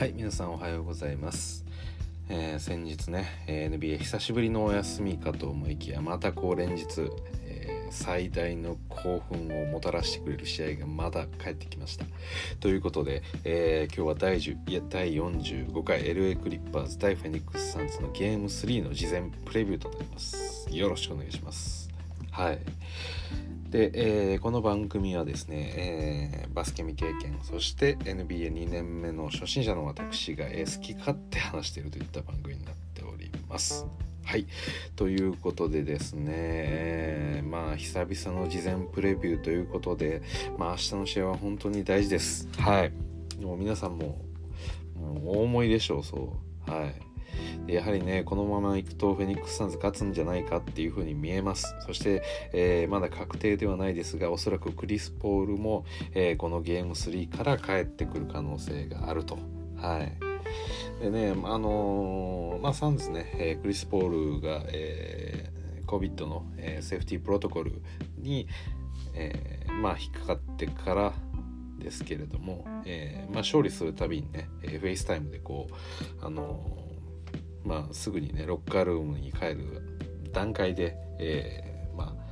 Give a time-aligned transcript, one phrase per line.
[0.00, 1.62] はい皆さんおはようございます、
[2.30, 6.86] えー先日ね NBA 久しぶりのお休みかと思いきやまたこう連日、
[7.44, 12.06] えー最大の興奮をもたらしてくれる試合がまだ帰ってきました。
[12.60, 20.66] ということで、えー今日は第10いや第45回 LA クリッパーズ対フェニックスサンズのゲーム3の事前プレビューとなります。
[20.70, 21.90] よろしくお願いします。
[22.30, 22.58] はい。
[23.70, 33.86] で、えーこの番組はですね、えーバスケ未経験そして NBA2 年目の初心者の私が、えー好き勝手話しているといった番組になっております。
[34.24, 34.46] はい
[34.96, 40.22] ということでですね、えーまあ久々の事前プレビューということで、
[40.58, 42.48] まあ、明日の試合は本当に大事です。
[42.58, 42.92] はい
[43.40, 44.18] もう皆さんも
[44.96, 47.09] もう大思いでしょうそうはい
[47.66, 51.74] でやはりねこのままいくとフェニックスサンズ勝つんじゃないかっていうふうに見えます。
[51.86, 52.22] そして、
[52.52, 55.84] えーまだ確定ではないですがおそらくクリス・ポールも、
[56.14, 59.38] えーこのゲーム3から帰ってくる可能性があると。
[59.76, 60.12] はい。
[61.02, 67.82] でねあのーまあサンズね、えークリス・ポールが、えー、COVID の、えー safety protocol
[68.18, 68.48] に、
[69.14, 71.12] えーまあ引っかかってから
[71.78, 76.60] ですけれども、えーまあ、勝利するたびにね、えー FaceTime でこう、あの
[77.64, 79.82] まあ、すぐにねロッカールームに帰る
[80.32, 82.30] 段階で、えーまあ、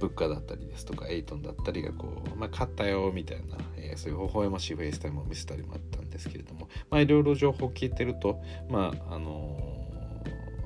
[0.00, 9.72] ブッカーだったりですとかエイトンだったりがこう、まあ、勝ったよみたいな、えーそういう微笑ましい FaceTime を見せたりもあったんですけれども、まあ、いろいろ情報を聞いてると、まああのー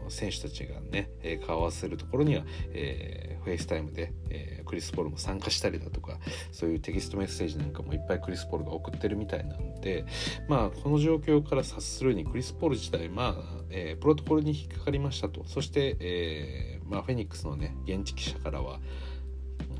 [0.08, 6.19] 選手たちがね、えー顔合わせるところには、えー FaceTime で、えークリス・ポールも参加したりだとか
[6.50, 10.05] そういうテキストメッセージなんかもいっぱいクリス・ポールが送ってるみたいなんで
[10.48, 15.44] まあこの状況から察するにクリス・ポール自体まあ、えープロトコルに引っかかりましたと。
[15.44, 18.80] そして、えーまあ、フェニックスのね現地記者からは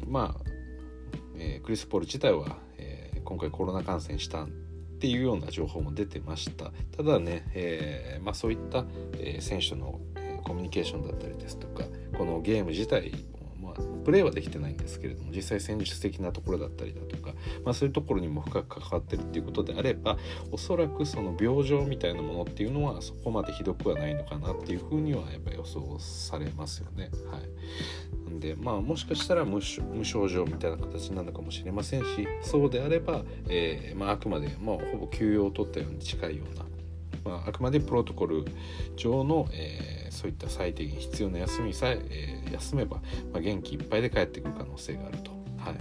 [0.07, 0.45] まあ、
[1.37, 4.49] えクリス・ポール自体は、え今回コロナ感染したんっ
[5.01, 6.73] ていうような情報も出てました。
[6.97, 8.85] ただね、えまあ、そういった、
[9.19, 10.01] え選手の、
[10.45, 11.83] コミュニケーションだったりですとか
[12.17, 13.13] このゲーム自体、
[14.05, 17.33] プレーはできてないんですけれども実際戦術的なところだったりだとか、
[17.65, 20.17] まあ、そういうところにも深く関わってるっていうことであれば
[20.53, 27.11] おそらくその病状みたいなものっていうのはそこまでひどくはないのかなっていうふうにはやっぱ予想されますよね。
[27.31, 36.65] はい、なんでまあもしかしたら無症無症状みたいな形なのかもしれませんしそうであれば、えーまあ、あくまで、まあ、ほぼ休養を取ったように近いような
[37.25, 38.45] まあ、あくまでプロトコル
[38.97, 42.97] 上の、えーそういった最低限必要な休みさええー休めば、
[43.33, 45.31] まあ、元気いっぱいで帰ってくる可能性があると。
[45.59, 45.75] はい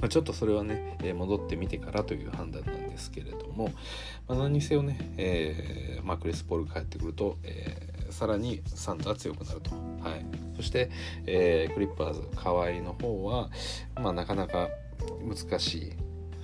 [0.00, 3.70] まあ、ちょっとそれはね、えー戻ってみてからという判断なんですけれども、
[4.28, 9.72] まあ、何にせよね、えーまあ、クリス・ポールが帰ってくると、えーさらにサンズは強くなると。
[9.72, 10.24] はい、
[10.56, 10.90] そして、
[11.26, 13.50] えークリッパーズ河合の方は、
[13.96, 14.68] まあ、なかなか
[15.22, 15.92] 難しい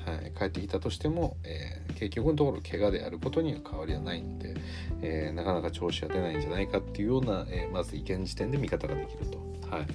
[0.06, 4.56] はい、帰ってきたとしても、えー結局のところ怪我であることには変わりはないので、
[5.02, 9.38] えーなかなか調子は出ないんじゃないかっていうような、えーまず意見時点で見方ができると、
[9.70, 9.86] はい、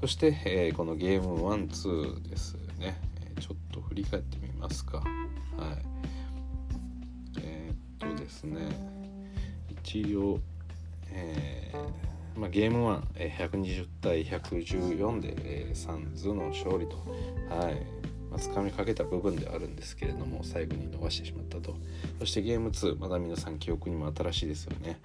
[0.00, 2.96] そして、えーこのゲーム12ですね、
[3.36, 4.98] えちょっと振り返ってみますか。
[4.98, 5.06] はい。
[7.42, 8.60] えっとですね。
[9.82, 10.38] 一応、
[11.10, 11.72] え
[12.36, 16.96] まあ、ゲーム1、え120対114で、えーサンズの勝利と、
[17.48, 17.82] はい。
[18.30, 21.76] まあ、掴みかけた部分ではあるんですけれども最後に逃してしまったと。
[22.20, 25.00] そしてゲーム2まだ皆さん記憶にも新しいですよね。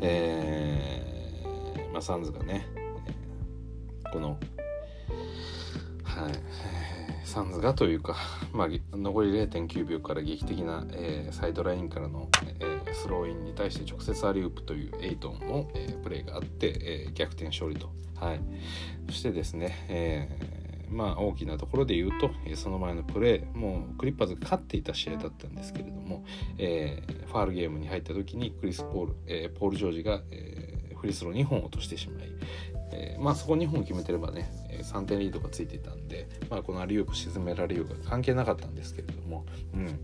[0.00, 2.66] えーまあ、サンズがね
[4.12, 4.38] この
[6.04, 6.32] はい
[7.24, 8.16] サンズがというか、
[8.52, 12.28] まあ、残り0.9秒から劇的な、えーサイドラインからの、
[12.60, 18.40] えースローインに対して直接アリウープというエイトンの、えープレーがあって、えー逆転勝利と、はい、
[19.08, 20.57] そしてですね、えー
[20.90, 26.24] まあ大きなところで言うと、えその前のプレーもうクリッパーズが勝っていた試合だったんですけれども、
[26.58, 32.28] えーファールゲームに入った時にクリス・ポール、えーポール・ジョージが、えーフリースロー2本落としてしまい、
[32.92, 34.50] えーまあそこ2本決めてればね
[34.82, 39.44] 3点リードがついていたんで、まあ、このアリウープ沈められようが関係なかったんですけれども、
[39.74, 39.98] うん、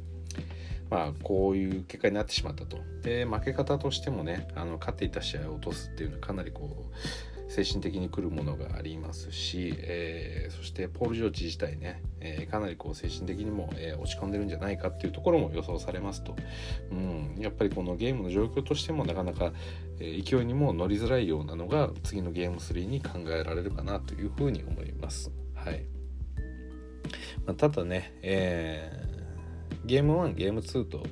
[0.90, 2.78] まあこういう結果になってしまったと。
[3.02, 6.84] で負け方としてもねあの勝っていた試合を落とすっていうのはかなりこ
[7.33, 16.34] う精神的にくるものがありますし、えーそしてポール・ジョージ自体ね、えーかなりこう精神的にも、えー落ち込んでるんじゃないかっていうところも予想されますと、
[16.90, 19.52] うん、やっぱりこのゲームの状況としてもなかなか、
[20.00, 25.30] え勢いにも乗りづらいようなのが次のゲーム3に考えられるかなというふうに思います。
[25.54, 25.84] はい。
[27.46, 29.14] まあ、ただね、えー
[29.86, 31.02] ゲーム1ゲーム2と、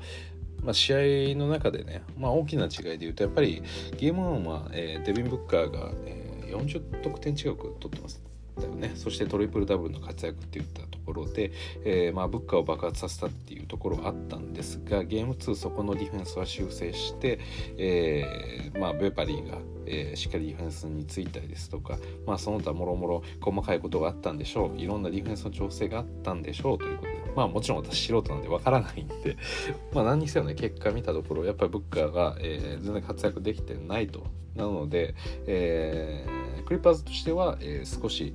[0.62, 3.62] まあ、試合の中でね、まあ、大きな違いで言うとやっぱり
[3.98, 6.21] ゲーム1は、えーデビン・ブッカーが、えー
[6.52, 8.22] 40得点近く取ってます。
[8.60, 8.92] だよね。
[8.94, 11.52] そしてトリプルダブルの活躍っていったところで、
[11.84, 17.38] えー、まあ、物価を爆発させたっていうところはあったんですがゲーム2そこのディフェンスは修正して、
[17.78, 24.78] えー、まあ、ベパリーが、えー、しっかりディフェンスについたりですとか、まあ、その他もろもろ細かいことがあったんでしょう。
[24.78, 29.36] いろんなディフェンスの調整があったんでしょうということでまあもちろん私素人なんでわからないんで
[29.92, 34.26] まあ何にせよね結果見たところやっぱりブッカーが、えー、全然活躍できてないと。
[34.56, 35.14] なので、
[35.46, 38.34] えー、クリッパーズとしては、えー、少し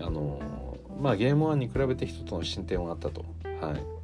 [0.00, 0.40] あの
[1.00, 3.24] まあゲーム1に比べて一つの進展はあったと。
[3.60, 3.98] はい。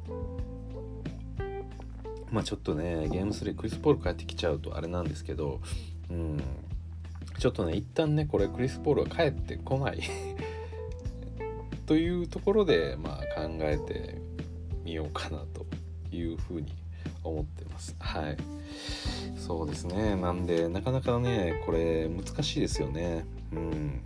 [2.31, 5.61] まあちょっとねゲーム3クリス・ポール帰ってきちゃうとあれなんですけど
[6.09, 6.41] うん。
[7.39, 9.99] ちょっとね一旦ねこれクリス・ポールは帰ってこない。
[11.85, 14.19] というところでまあ考えて
[14.83, 15.65] みようかなと
[16.15, 16.71] いうふうに
[17.23, 17.95] 思ってます。
[17.99, 18.37] はい。
[19.45, 20.15] そうですね。
[20.15, 23.25] なんでなかなかねこれ難しいですよね。
[23.53, 24.01] うん。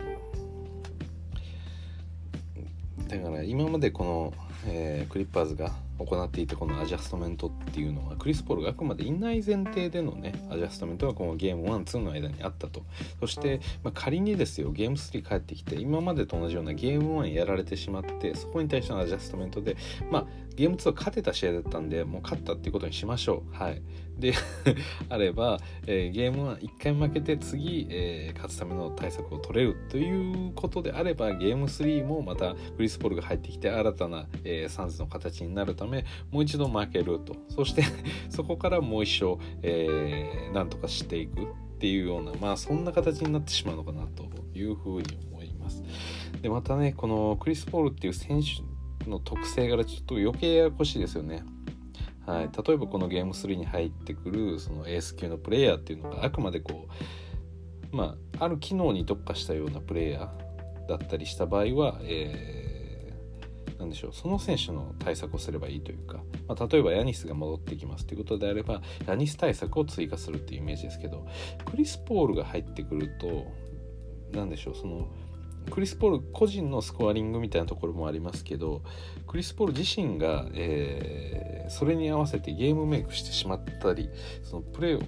[3.08, 4.34] だから今までこの、
[4.66, 12.82] えー、クリッパーズが行っていたこのアジャストメントっていうのはクリス・ポールがあくまでいない前提でのねアジャストメントがこのゲーム12の間にあったと。
[13.18, 19.78] そして、まあ、仮にですよゲーム3帰ってきて今までと同じようなゲーム1やられてしまってそこに対してのアジャストメントで
[20.10, 20.26] まあ
[20.56, 23.54] ゲーム2は勝てた試合だったんでもう勝ったっていうことにしましょう。
[23.54, 23.82] はい。
[24.18, 24.34] で
[25.08, 37.34] あれば、えー、ゲームは1回負けて次、えー、勝つための対策を取れるということであればゲーム3もまたクリス・ポールが入ってきて新たな、えー、サンズの形になるためもう一度負けると。
[37.48, 37.82] そして
[38.28, 41.46] そこからもう一生、えー、なんとかしていくっ
[41.78, 44.24] ていうようなまあそんな形になってしまうのかなと
[44.54, 45.82] いうふうに思います。
[46.42, 48.69] でまたねこのクリス・ポールっていう選手
[49.10, 51.42] の特性からちょっと余計ややこしいですよね。
[52.26, 56.86] はい、例えばこのゲーム3に入ってくるそのエース級のプレイヤーっていうのがあくまでこ
[57.92, 64.12] うまあある機能に特化したようなプレイヤーだったりした場合は、えー、でしょう。
[64.12, 71.26] その選手の対策をすればいいというか、まあ、例えばヤニスが戻ってきますということであればヤニス対策を追加するっていうイメージですけど
[71.68, 73.46] クリス・ポールが入ってくると
[74.32, 74.74] 何でしょう。
[74.74, 75.08] その
[75.70, 78.82] クリス・ポール個人のスコアリングみたいなところもありますけど
[79.26, 84.08] クリス・ポール自身が、えー、それに合わせてゲームメイクしてしまったり
[84.42, 85.02] そのプレーを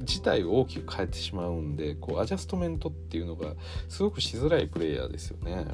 [0.00, 3.54] 自体を大きく変えてしまうんでこうアジャストメントっていうのが
[3.88, 5.66] すごくしづらいプレイヤーですよね。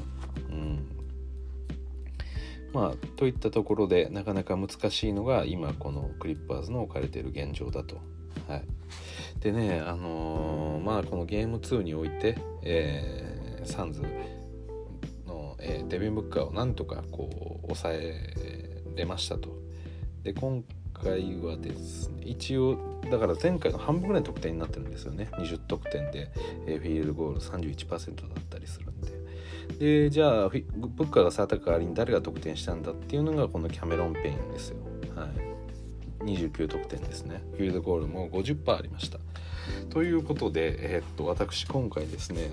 [0.49, 0.95] うん
[2.71, 7.97] まあ、といったところでなかなか難しいのが今このクリッパーズの置かれている現状だと。
[8.47, 8.63] はい、
[9.39, 13.28] でねあのー、まあこのゲーム2において、えー
[13.69, 14.01] サンズ
[15.27, 19.49] の、えー、デビン・ブッカーをなんとかこう抑えれましたと。
[20.23, 20.63] で今
[20.93, 22.77] 回はですね一応
[23.09, 25.29] だから前回の半分ぐらい得点になってるんですよね。
[25.33, 26.31] 20得点で、
[26.67, 29.19] えー、フィールドゴール31%だったりするんで。
[29.79, 34.77] でじゃあブッカーが触った代わりに誰が得点したんだっていうのがこのキャメロン・ペインですよ。
[35.15, 35.49] はい。
[36.25, 37.41] 29得点ですね。
[37.53, 39.19] フィールドゴールも50%ありました。
[39.89, 42.49] ということで、えー、っと私今回ですね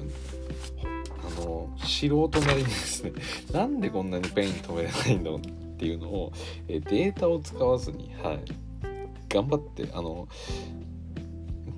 [1.47, 3.13] の素人なりにですね
[3.53, 5.41] なんでこんなにペイン止めれないのっ
[5.79, 6.33] ていうのを、
[6.69, 8.41] えデータを使わずに、はい、
[9.29, 10.27] 頑張ってあの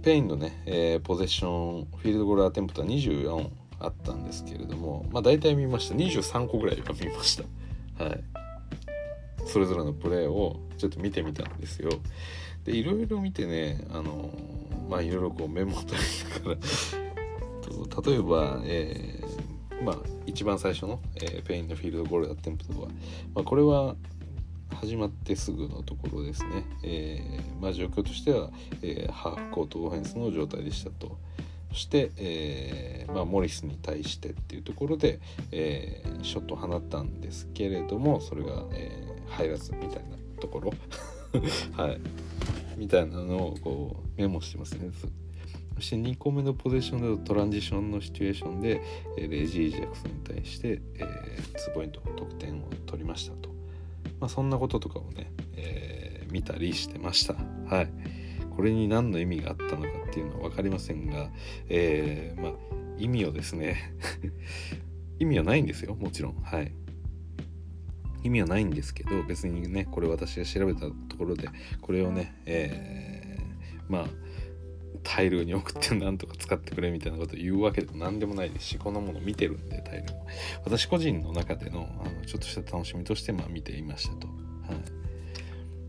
[0.03, 3.51] ペインのね、えー、ポゼッション field goal attempt は24
[3.81, 5.95] あったんですけれどもまあ大体見ました。
[5.97, 8.05] 23個ぐらいは見ました。
[8.05, 8.21] はい。
[9.47, 11.91] それぞれのプレーをちょっと見てみたんですよ。
[12.65, 14.31] でいろいろ見てねあの
[14.89, 16.61] まあいろいろこうメモ取りながら
[18.03, 19.18] 例えば、え、
[19.83, 22.89] まあ、一番最初の、えー、ペインの field goal attempt は、
[23.35, 23.95] まあ、これは
[24.75, 28.51] 始まってすぐのところですね、えー、まあ、状況としては、
[28.83, 31.19] えー、ハーフコートオフェンスの状態でしたと。
[31.71, 35.21] そして、えーまあ、モリスに対してっていうところで、
[35.53, 38.91] え、ショットを放ったんですけれどもそれが、え、
[39.29, 40.73] 入らずみたいなところ。
[41.77, 42.01] はい。
[42.79, 44.91] みたいなのをこうメモしてますね。
[45.79, 48.83] そして2個目のポゼッションだとトランジションのシチュエーションで、
[49.17, 53.51] えレジー・ジャクソンに対して、えー、2ポイント得点を取りましたと、
[54.19, 57.35] まあ、そんなこととかをね、えー、見たりしてました。
[57.73, 57.91] はい。
[58.57, 61.31] これに何の意味があったのかっていうのは分かりませんが、
[61.69, 62.53] えー、まあ
[62.99, 63.95] 意味をですね
[65.21, 65.95] 意味はないんですよ。
[65.95, 66.35] もちろん。
[66.43, 66.73] はい。
[68.25, 71.49] 意味はないんですけど別にねこれ私が調べたところで
[71.81, 74.09] これをね、えー、まあ
[75.03, 80.27] タイルに送ってなんとか使ってくれみたいなこと言うわけでも何でもないですしこのもの見てるんでタイルも
[80.65, 84.39] 私個人の中でのあのちょっとした楽しみとしてまあ見ていましたと、はい。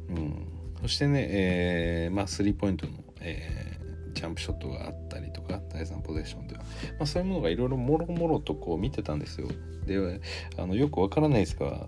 [0.10, 0.48] うん、
[0.82, 6.64] そしてね、えー、まあスリーポイントの、えー、ジャンプショットがあったりとか第3ポゼッションでは
[6.98, 9.48] まあ、そういうものがいろいろもろもろとこう見てたんですよ。
[9.86, 10.22] で
[10.58, 11.88] あのよくわからないですが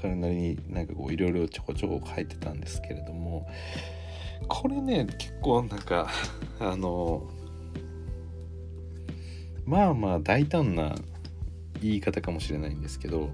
[0.00, 3.48] 彼なりになんかこういろいろちょこちょこ書いてたんですけれども
[4.46, 6.08] これね結構なんか
[6.60, 7.28] あの
[9.64, 10.94] まあまあ大胆な
[11.80, 13.30] 言い方かもしれないんですけど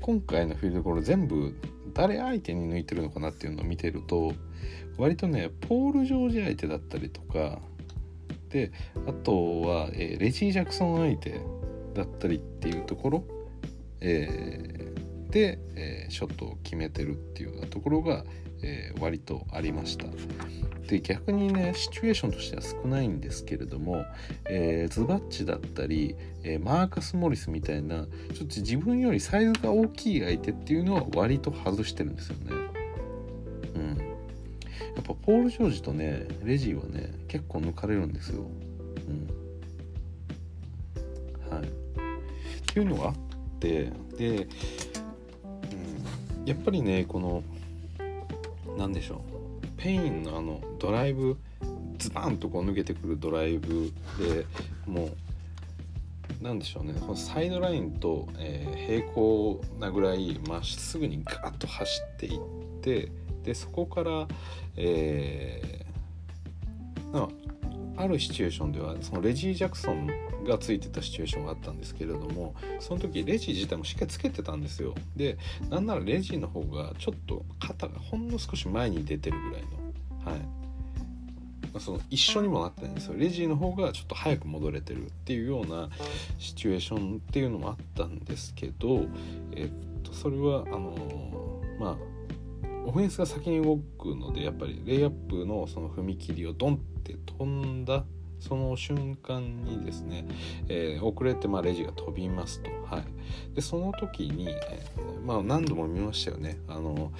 [0.00, 1.54] 今回のフィールドゴール全部
[1.94, 4.32] 誰相手に抜いてるのかなっていうのを見てると
[4.98, 7.60] 割とねポール・ジョージ相手だったりとか
[8.50, 8.72] で
[9.06, 11.40] あとは、えー、レジー・ジャクソン相手
[11.94, 13.24] だったりっていうところ、
[14.00, 18.24] えー、で、えー、ショットを決めてるっていうようなところが、
[18.62, 20.06] えー、割とありました。
[20.86, 24.04] で逆にねシチュエーションとしては少ないんですけれども、
[24.48, 32.44] えー、ズバッチだったり、えー、マーカス・モリスみたいなちょっと自分よりサイズが大きい相手っていうのは割と外してるんですよね。
[33.74, 34.04] うん、や
[35.00, 38.44] っぱポール・ジョージとねレジーはね結構抜かれるんですよ。
[41.48, 41.68] うん、はい、っ
[42.66, 43.14] ていうのがあっ
[43.58, 44.46] てで、
[46.36, 47.42] うん、やっぱりねこの
[48.76, 49.66] 何でしょう？
[49.76, 51.36] ペインのあのドライブ
[51.98, 54.46] ズバンとこう抜けてくるドライブで
[54.86, 55.10] も
[56.40, 56.94] うなんでしょうね。
[57.00, 62.40] このサイドラインと、えー、平行なぐらいまっすぐにガッと走っていっ
[62.82, 63.10] て
[63.42, 64.28] でそこから、
[64.76, 67.28] えー、
[67.96, 70.08] あるシチュエーションではそのレジー・ジャクソン
[70.46, 74.94] がついてたシチュエーションがあったんですけれどもその時レジ自体もしっかりつけてたんですよ。
[75.14, 75.38] で
[75.68, 80.66] なんならレジの方がちょっと肩がほんの少し前に出てるぐらいのはい。
[81.80, 83.14] その一緒にもなってないんですよ。
[83.16, 85.90] レジの方がちょっと早く戻れてるっていうような
[86.38, 89.04] シチュエーションっていうのもあったんですけど
[89.54, 91.96] えっとそれはあのまあ
[92.86, 98.04] オフェンスが先に動くのでやっぱりレイアップのその踏み切りをドンって飛んだ
[98.40, 100.26] その瞬間にですね、
[100.68, 106.58] えー、遅れてまあレジが飛びますと、はい、でその時に、えー、まあ、何度も見ましたよね。
[106.68, 107.12] あの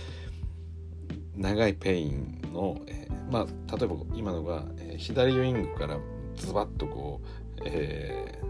[1.37, 5.99] 長いペインの、えー、まあ、例えば今のが、え左ウイングから
[6.35, 7.21] ズバッとこ
[7.59, 8.41] う、え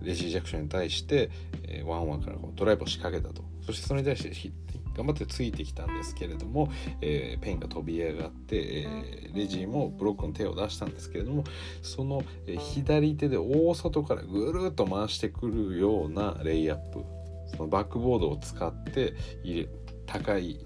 [0.00, 1.30] レジー・ジャクソンに対して、
[1.64, 3.44] えワンワンからこうドライブを仕掛けたと。
[3.62, 4.52] そしてそれに対して
[4.96, 6.70] 頑張ってついてきたんですけれども、
[7.02, 11.44] えー、ペンが飛び上がって、えー、レジーもブロックの手を出したんですけれども
[11.82, 17.04] その、え、左手で大外からぐるっと回してくるようなレイアップ
[17.48, 19.68] そのバックボードを使って入れ
[20.06, 20.58] 高い位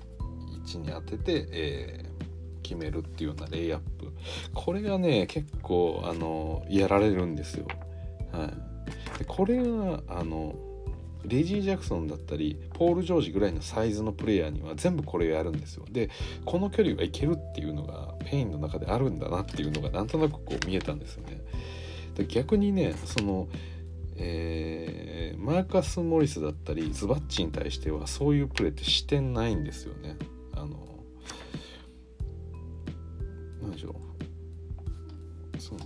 [0.63, 4.13] 置に当てて、えー、決めるっていうようなレイアップ
[4.55, 7.67] これがね結構あのやられるんですよ。
[8.33, 10.55] はい、でこれがあの
[11.25, 15.85] レジー・ジャクソンだったりポール・ジョージぐらいのサイズのプレイヤーには全部これをやるんですよ。
[15.91, 16.11] で
[16.45, 21.41] この距離がいけるっていうのがペインの中であるんだなっていうのがなんとなくこう見えたんですよね。
[22.15, 23.49] で逆にねその
[24.23, 30.17] えー、マーカス・モリスだったりズバッチに対してはそういうプレーってしてないんですよね。
[30.55, 30.77] あの
[33.63, 33.97] 何でしょ
[35.55, 35.59] う。
[35.59, 35.81] その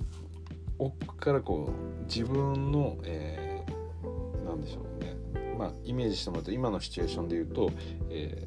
[0.78, 5.13] 奥からこう自分の、えー、何でしょうね。
[5.54, 7.70] まあ、イメージしてもらうと今のシチュエーションで言うと、
[8.10, 8.46] え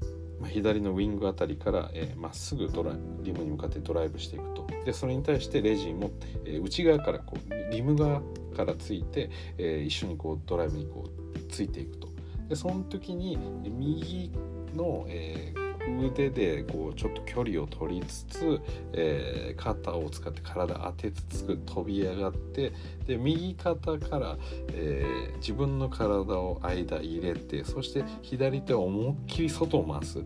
[0.00, 2.92] ー、まあ、左のウィングあたりからま、えー、っすぐドラ
[3.22, 4.66] リムに向かってドライブしていくと。
[4.84, 6.10] でそれに対してレジンも、
[6.44, 8.22] えー、内側からこうリム側
[8.56, 11.04] からついて、え一緒にこうドライブにこ
[11.34, 12.08] うついていくと。
[12.48, 14.32] でその時に右
[14.74, 18.60] の、えー、腕でこうちょっと距離を取りつつ、
[18.92, 22.72] えー、肩を使って体当てつつ飛び上がって
[23.06, 24.36] で右肩から、
[24.72, 30.22] えー、自分の体を間入れてそして左手を思いっきり外を回す。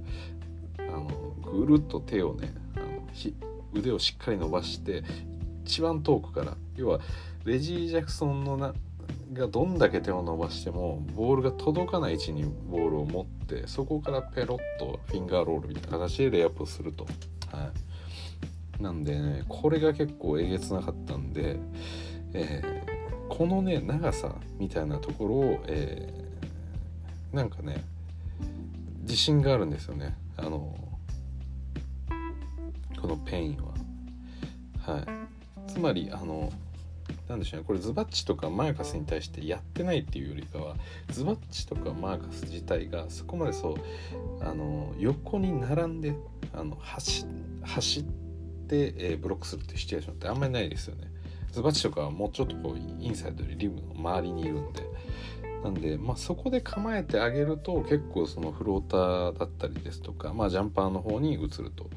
[0.78, 1.08] あの
[1.40, 3.08] ぐるっと手をねあの
[3.72, 5.02] 腕をしっかり伸ばして
[5.64, 7.00] 一番遠くから要は
[7.44, 8.74] レジー・ジャクソンのな
[9.32, 17.06] がどんだけ手を伸ばしてもボールが届かない位置にボールを持ってそこからペロッとフィンガーロールみたいな形でレイアップをすると。
[17.50, 17.70] は
[18.78, 21.58] い、なんでねこれが結構えげつなかったんで、
[22.32, 27.84] えー、このね長さみたいなところを、えー、なんかね
[29.02, 30.74] 自信があるんですよねあの
[33.00, 33.72] このペインは。
[34.94, 36.52] はい、つまりあの
[37.32, 40.76] なんでしょうねこれズバッチとかマーカスに対してやってないっていうよりかは
[41.08, 43.74] ズバッチとかマーカス自体がそこまでそう
[44.42, 46.14] あの横に並んで
[46.52, 47.24] あの走
[47.62, 48.04] 走っ
[48.68, 51.10] て、え、ブロックするっていうシチュエーションってあんまりないですよね。
[51.52, 54.82] ズバッチとかはもうちょっとこうインサイドよりリムの周りにいるんで。
[55.64, 61.88] なんで、まあ、そこで構えてあげると結構そのフローターだったりですとか、まあ、ジャンパーの方に移ると。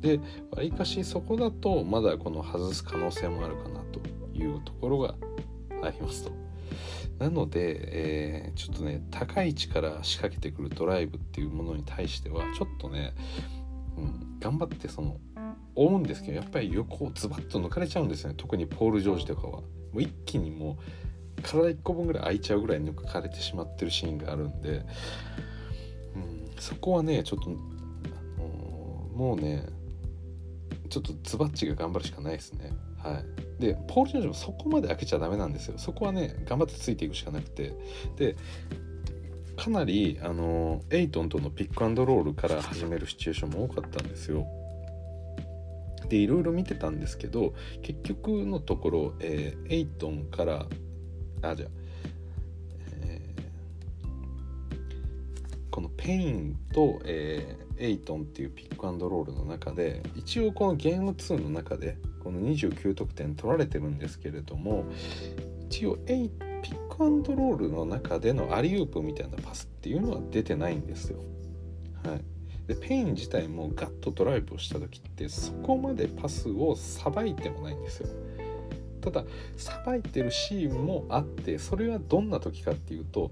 [0.00, 0.20] で
[0.50, 4.00] わりかしそこだとまだこの外す可能性もあるかなと
[4.34, 5.14] いうところが
[5.82, 6.32] ありますと。
[7.18, 13.14] なので、えー、ちょっとね高い位置から仕掛けてくるドライブっていうものに対してはちょっとね、
[13.96, 15.18] うん、頑張ってその
[15.76, 19.60] 追うんですけどやっぱり横をズバッと抜かれちゃうんですよね特にポール・ジョージとかは。
[19.94, 20.76] もう一気にも
[21.38, 24.84] う体1個分ぐらい開いちゃうぐらい抜かれてしまってるシーンがあるんで、
[26.16, 27.50] うん、そこはねちょっと、
[29.16, 29.66] もうね
[30.88, 32.72] ちょっとズバッチが頑張るしかないですね。
[33.04, 33.20] は
[33.58, 35.74] い、でポール・ジョージもそこまで開けちゃダメなんですよ。
[35.76, 37.72] そこはね頑張ってついていくしかなくて。
[38.16, 38.36] で
[39.56, 44.46] かなりあのエイトンとのピックアンドロールから始めるシチュエーションも多かったんですよ。
[46.08, 50.66] でいろいろ見てたんですけど結局のところ、えー、エイトンから
[51.42, 51.68] あじゃあ、
[53.06, 53.20] え、
[55.70, 64.86] このペインと、えー、エイトンっていうピックアンドロールの中で一応このゲーム2の中でこの29得点取られてるんですけれども
[65.68, 66.30] 一応エイ
[66.62, 71.18] ピックアンドロールの中でのアリウープみたいなパスっていうのは出てないんですよ。
[72.02, 72.24] はい、
[72.66, 78.08] でペイン自体もガッとドライブをした時ってそこまでパスをさばいてもないんですよ。
[79.02, 79.24] ただ
[79.58, 83.30] さばいてるシーンもあってそれはどんな時かっていうと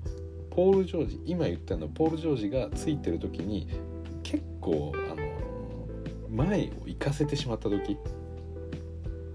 [0.50, 3.68] ポール・ジョージ今言ったのはポール・ジョージがついてる時に
[4.22, 5.22] 結構あの
[6.28, 7.96] 前を行かせてしまった時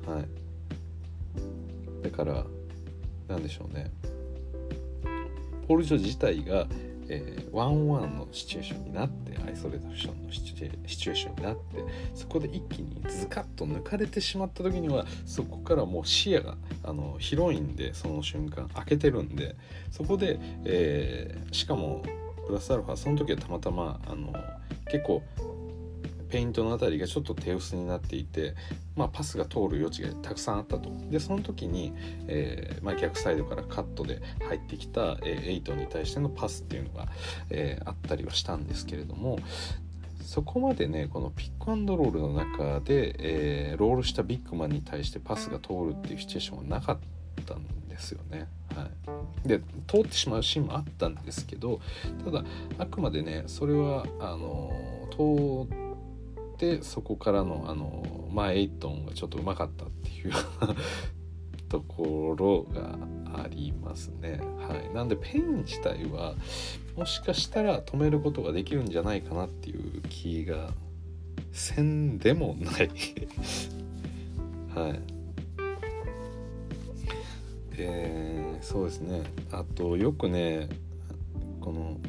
[0.08, 2.04] はい。
[2.04, 2.46] だから
[3.28, 3.92] なんでしょうね。
[5.68, 6.66] ポール・ジョ自体が、
[7.10, 11.84] えー、ワンワンのシチュエーションになってアイソレーションのシチュエーションになって
[12.16, 19.58] そこで一気にズカッと抜かれてしまった時にはそこからもう視野があの広いんでその瞬間開けてるんで
[19.92, 22.04] そこで、えー、しかも
[22.48, 24.34] プラスアルファその時はたまたまあの
[24.90, 25.22] 結構
[26.30, 28.56] ペイントの辺りがちょっと手薄になっていて、
[28.96, 31.94] まあ、パスが通る余地がたくさんあったとでその時に、
[32.28, 37.08] えー、まあ、逆サイドからカットで入ってきた、えー、エイトに対してのパスっていうのが、
[37.50, 39.40] えー、あったりはしたんですけれども
[40.22, 46.98] そこまでねこのピックアンドロールの中で、えー、ロールしたビッグマンに対してパスが通るっていうシチュエーションはなかっ
[47.46, 48.48] たんですよね。
[48.76, 48.90] は
[49.46, 51.80] い、で通ってしまうシーンもあったんですけど
[52.26, 52.44] ただ
[52.78, 54.72] あくまでねそれはあの
[55.12, 55.87] 通って
[56.82, 60.32] そこからのあのまあエイトンがちょっとうまかったっていう
[61.70, 62.98] ところが
[63.44, 64.40] ありますね。
[64.60, 66.36] はい、なんでペイン自体は
[66.96, 70.72] もしかしたら止めることができるんじゃないかなっていう気が
[71.52, 72.90] せんでもない
[74.74, 75.18] はい。
[77.80, 80.68] え、そうですねあとよくね
[81.62, 82.00] この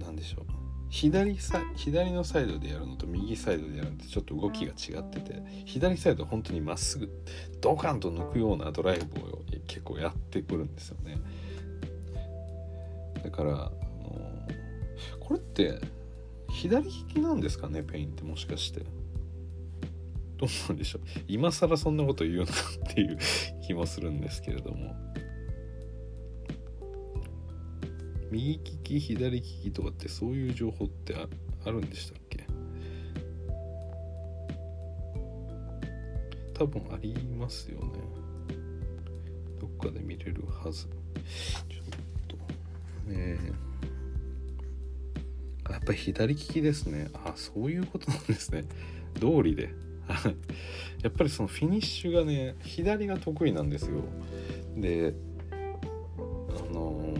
[0.00, 0.51] 何でしょう
[0.92, 7.08] 左さ左のサイドでやるのと右サイドでやるのってちょっと動きが違ってて左サイド本当にまっすぐ
[7.62, 11.16] ドカンと抜くようなドライブを結構やってくるんですよね。
[13.24, 13.70] だからあの
[15.18, 15.80] これって
[16.50, 18.80] 左利きなんですかねペインってもしかして。
[20.36, 21.02] どうなんでしょう。
[21.26, 22.52] 今更そんなこと言うのか
[22.90, 23.18] っていう
[23.66, 24.94] 気もするんですけれども。
[28.32, 32.46] 右利き左利きとかってそういう情報ってあるんでしたっけ？
[36.54, 37.86] 多分ありますよね。
[39.60, 40.86] どっかで見れるはず。
[40.86, 42.36] ちょっ
[43.06, 43.38] とね。
[45.70, 47.10] やっぱり左利きですね。
[47.14, 48.64] あそういうことなんですね。
[49.20, 49.70] 道理で。
[51.02, 54.02] やっぱりそのフィニッシュがね左が得意なんですよ。
[54.76, 55.14] で
[55.50, 57.14] あの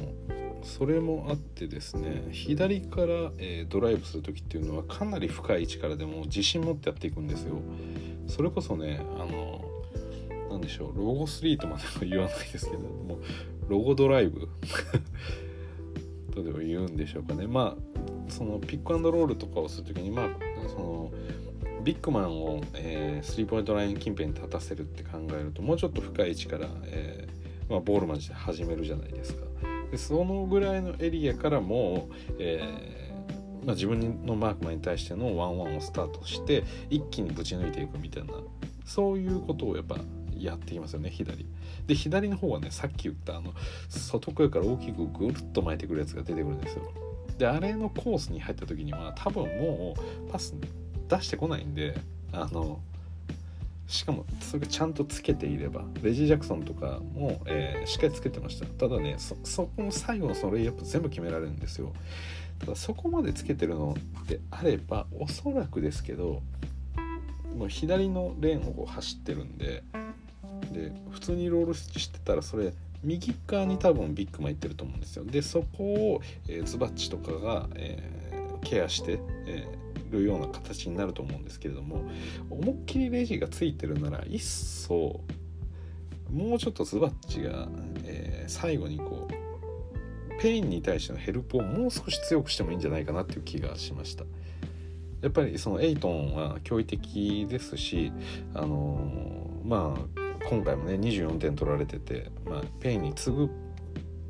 [0.62, 7.56] それもあってですね左から、え、ドライブする時っていうのはかなり深い位置からでも自信持ってやっていくんですよ
[8.26, 9.64] それこそねあの
[10.50, 13.18] 何でしょうロゴスリートまでは言わないですけども
[13.68, 14.48] ロゴドライブ
[16.34, 20.28] とでも言うんでしょうかねまあそのピックアンドロールとかをする時にまあ
[20.68, 21.12] その
[21.82, 29.42] ビッグマンを、えー、スリーポイントライン近辺に立たせるって考えるともうちょっと深い位置から、えーまあ、ボールマンで始めるじゃないですか。
[29.92, 38.32] でそのぐらいのエリアからも、えー、まあ、自分のマークマンに対してのワンワンをスタートして一気にぶち抜いていくみたいな
[38.86, 39.98] そういうことをやっぱ
[40.34, 41.46] やっていますよね左。
[41.86, 43.52] で左の方はねさっき言ったあの
[43.90, 46.90] 外側から大きくぐるっと巻いてくるやつが出てくるんですよ。
[47.36, 49.94] であれのコースに入った時には多分も
[50.26, 50.54] うパス
[51.08, 51.98] 出してこないんで
[52.32, 52.80] あの
[53.86, 58.66] しかもそれがちゃんとつけていればレジー・ジャクソンとかも、えー、しっかりつけてました。
[58.66, 61.92] ただねそこの最後のそのレイアップ全部決められるんですよ。
[62.58, 66.42] ただそこまでつけてるのであればおそらくですけど
[67.56, 69.82] もう左のレーンをこう走ってるんで
[70.72, 75.24] で普通にロールしてたらそれ右側に多分ビッグマン行ってると思うんですよ。
[75.24, 79.81] でそこを、えー、ズバッチとかが、えー、ケアして、えー、
[80.12, 82.04] るような形になると思うんですけれども
[82.50, 85.20] 思いっきりレジがついてるなら一層
[86.30, 87.68] もうちょっとズバッチが、
[88.04, 94.24] えー、最後にこうペインに対してのヘルプをもう少し強くしてもいいんじゃないかなっていう気がしました。
[95.20, 98.12] やっぱりそのエイトンは驚異的ですし、
[98.54, 103.50] あのー、まあ今回もね24点取られてて、まあ、ペインに次ぐ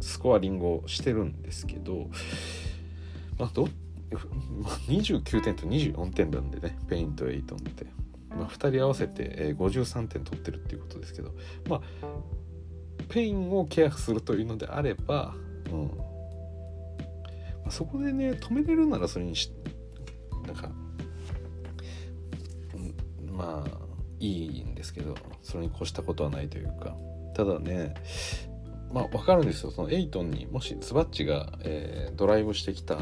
[0.00, 2.10] スコアリングをしてるんですけど、
[3.38, 3.68] まあ、ど
[4.88, 7.86] 29点と24点なんでねペインとエイトンって、
[8.30, 11.32] まあ、2人合わせて53点取ってるっていうことですけど。
[11.68, 11.80] まあ
[13.12, 15.34] ペインをケアするというのであれば、
[15.70, 15.86] うん。
[15.86, 19.52] まあ、そこでね止めれるならそれにし
[20.46, 20.70] なんか
[23.30, 23.70] まあ
[24.18, 26.96] いいんですけどそれに越したことはないというか。
[27.34, 27.94] ただね
[28.92, 29.70] まあ分かるんですよ。
[29.70, 32.98] そのエイトンにもしズバッチが、えー、ドライブしてきた、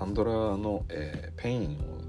[0.00, 2.00] ハンドラーの、えー、ペインを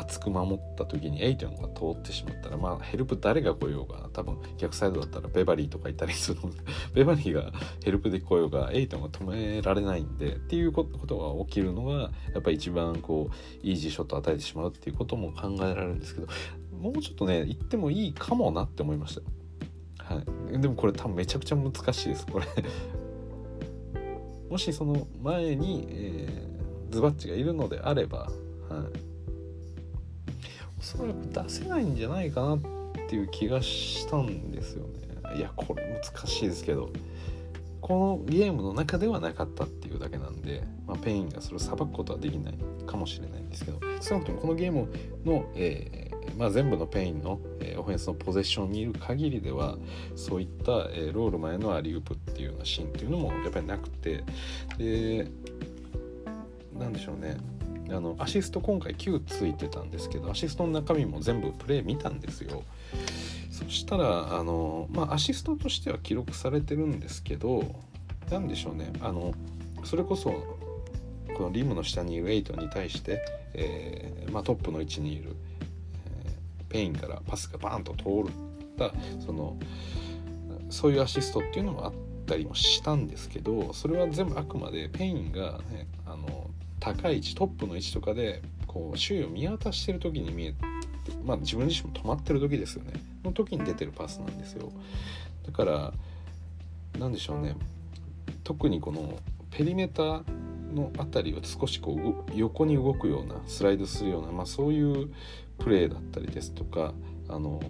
[0.00, 6.56] 熱く守った時にエイトンが通ってしまったらまあヘルプ誰が来ようが多分逆サイドだったらベバリーとかいたりするので
[6.92, 7.52] ベバリーが
[7.84, 16.26] ヘルプで来ようがエイトンが止められないんでっていうことが起きるのがやっぱり一番こうイージーショット与えてしまうっていうことも考えられるんですけど
[16.76, 20.14] もうちょっとね言ってもいいかもなって思いました。
[20.14, 20.20] は
[20.52, 22.26] い、でもこれ多分めちゃくちゃ難しいです。
[22.26, 22.46] これ。
[24.50, 26.53] もしその前に、えー、
[26.94, 28.30] ズバッチがいるのであれば、はい、
[30.78, 32.60] おそらく出せないんじゃないかなっ
[33.08, 35.36] ていう気がしたんですよね。
[35.36, 36.90] いやこれ難しいですけど。
[37.84, 42.54] このゲームの中ではなかったっていうだけなんで、まあ、ペインがそれをさばくことはできない
[42.86, 43.78] かもしれないんですけど。
[44.00, 44.88] 少なくともこのゲーム
[45.22, 49.76] の、えー、まあ、全部のペインの、えー、オフェンスのポゼッションを見る限りでは
[50.16, 54.24] そういった、えー、ロールマンへのアリウープっていうようなシーンっていうのもやっぱりなくて。
[54.78, 55.28] で
[56.78, 57.36] なんでしょうね。
[57.90, 62.62] あのアシスト今回9ついてたんですけどアシストの中身も全部プレイ見たんですよ。
[63.50, 67.64] そしたらあのまあアシストとしては記録されてるんですけど
[68.30, 68.92] 何でしょうね。
[69.00, 69.34] あの
[69.84, 70.30] それこそ
[71.36, 73.20] このリムの下にいるエイトンに対して、
[73.54, 75.36] えー、まあ、トップの位置にいる、
[76.24, 78.32] えー、ペインからパスがバーンと通っ
[78.78, 78.92] た
[79.24, 79.56] その
[80.70, 81.92] そういうアシストっていうのもあっ
[82.26, 86.50] たりもしたんですけどそれは全部あくまでペインが、ね、あの
[86.80, 90.56] 高い位置トップの位置とかでこう周囲を見渡してる時に見えて
[91.24, 92.92] まあ自分自身も止まってる時ですよね。
[93.24, 94.70] の時に出てるパスなんですよ。
[95.46, 95.92] だから
[96.98, 97.56] 何でしょうね。
[98.42, 99.18] 特にこの
[99.50, 100.22] ペリメーター
[100.74, 105.10] の辺りを少しこう横に動くようなスライドするような、まあ、そういう
[105.58, 106.92] プレーだったりですとか
[107.28, 107.60] あの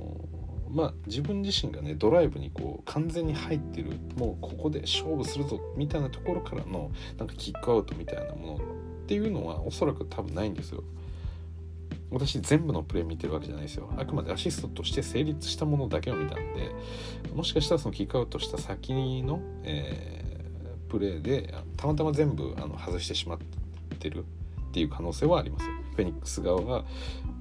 [0.75, 8.59] まあ自分自身がねドライブにこう完全に入ってるもうここで勝負するぞみたいなところからのなんかキックアウトみたいなものっ
[9.07, 10.83] ていうのはおそらく多分ないんですよ。
[12.11, 13.93] 私全部のプレー見てるわけじゃないですよ。
[13.97, 16.71] あくまでアシストとして成立したものだけを見たんで、
[17.35, 23.39] もしかしたらそのキックアウトした先の、えー、プレーでたまたま全部あの外してしまっ
[23.99, 26.85] てるっていう可能性はありますよフェニックス側が、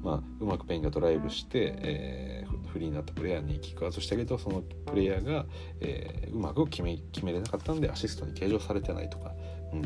[0.02, 5.46] まあ、うまくペインがドライブして、えー、フリーになったプレイヤーにキックアウトしたけどそのプレイヤーが、
[5.82, 9.32] えー、うまく決め決めれなかったんでアシストに計上されてないとか。
[9.74, 9.82] うん。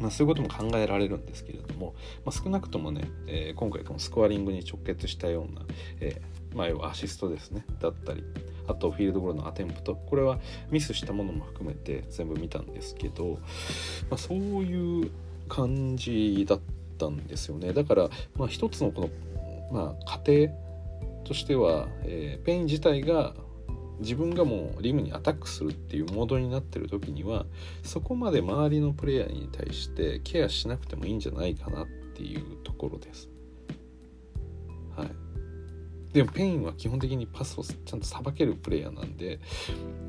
[0.00, 5.66] まあ、そういうことも考えられるんですけれども、まあ、少なくともね、えー、今回このスコアリングに直結したような、
[6.00, 7.64] えー、まあ、要はアシストですね。
[7.78, 8.24] だったり
[8.66, 9.94] あとフィールドゴールのアテンプト。
[9.94, 10.38] これは
[10.70, 13.38] ミスしたものも含めて全部見たんですけど、
[14.08, 15.10] まあ、そういう
[15.48, 19.10] 感じだったんですよねだから、まあ、一つのこの、
[19.72, 20.48] まあ、過程
[21.24, 23.34] としては、えー、ペイン自体が
[24.00, 27.46] 自分がもうリムにアタックするっていうモードになってる時には
[27.82, 33.30] そこまで周りのプレイヤーに対してケアしなくてもいいんじゃないかなっていうところです。
[34.96, 35.08] はい、
[36.12, 39.40] でもペインは基本的にパスをちゃんとさばけるプレイヤーなんで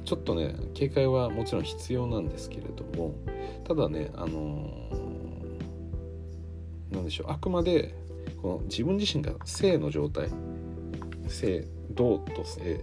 [0.03, 3.15] ちょっとね警戒はもちろん必要なんですけれども
[3.63, 5.22] ただねあのー、
[6.93, 7.95] なんでしょうあくまで
[8.41, 10.29] この自分自身が性の状態
[11.27, 12.81] 性動と性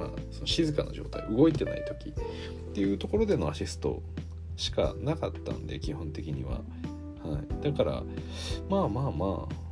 [0.00, 2.12] まあ、その静かな状態動いてない時っ
[2.72, 4.02] ていうところでのアシスト
[4.56, 6.58] しかなかったんで基本的には、は
[7.60, 8.02] い、だから
[8.70, 9.70] まあまあまあ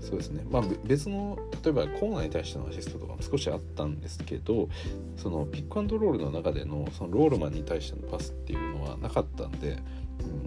[0.00, 0.46] そうですね。
[0.48, 4.68] まあ別の例えばコーナーに対してのアシストとかも少しあったんですけど
[5.16, 9.78] そのピックアンドロールの中でのそのロールマンに対してのパスっていうのはなかったんで、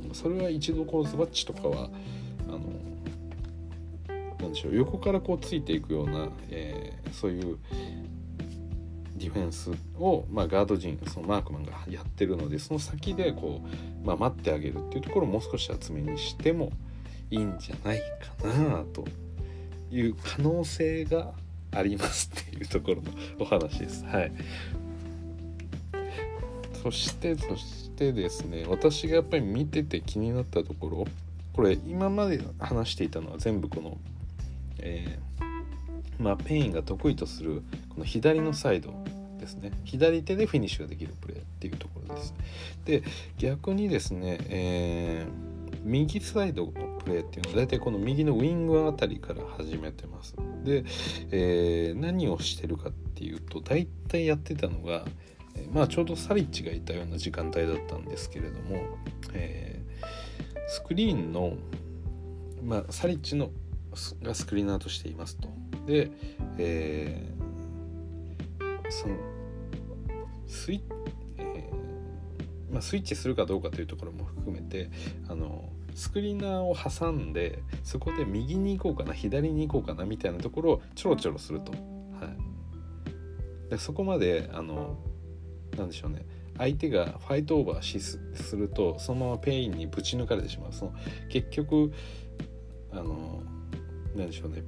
[0.07, 1.89] うん、それは一度こうズバッチとかは
[4.39, 7.57] なんでしょう横からこうついていくような、えー、そういう
[9.15, 13.61] ディフェンスを、まあ、ガード陣そのマークマンがやってるのでその先でこ
[14.03, 16.71] う、まあ、待ってあげるっていうところをもう少し厚めにしても
[17.29, 17.99] いいんじゃない
[18.41, 19.05] かなと
[19.91, 21.33] いう可能性が
[21.71, 24.03] ありますっていうところのお話です。
[24.05, 24.31] はい、
[26.81, 31.05] そしてそしてですね私がやっぱり見てて気になったところ
[31.53, 33.97] これ今まで話していたのは全部この、
[34.81, 38.93] えー、まあ、ペインが得意とするこの左のサイド
[39.39, 42.33] ですね左手でフィニッシュができるプレーっていうところです。
[42.85, 43.03] で
[43.37, 50.35] 逆にですね、えー、右サイドのプレーっていうのは大体この右のウイングあたりから始めてます。
[50.63, 50.83] で、
[51.31, 55.05] えー、何をしてるかっていうと大体やってたのが、
[55.55, 58.97] えまあちょうどサリッチがいたような時間帯だったんですけれども、
[59.33, 59.81] え、
[60.67, 61.53] スクリーンの、
[62.63, 63.51] まあ、サリッチの
[64.23, 65.49] がスクリーナーとしていますと。
[65.85, 66.11] で、
[66.57, 69.15] えー、その
[70.47, 70.81] スイッ、
[71.37, 74.89] えーまあ、スイッチするかどうかというところも含めて
[75.27, 81.77] あのスクリーナーを挟んでそこで右に行こうかな左に行こうかなみたいなところをちょろちょろすると、は
[83.67, 84.97] い、でそこまであの
[85.77, 86.25] なんでしょうね。
[86.57, 88.19] 相手がファイトオーバーしす
[88.55, 90.73] るとそのままペインにぶち抜かれてしまう。
[90.73, 90.93] その
[91.29, 91.93] 結局
[92.91, 93.41] あの
[94.15, 94.63] なんでしょうね。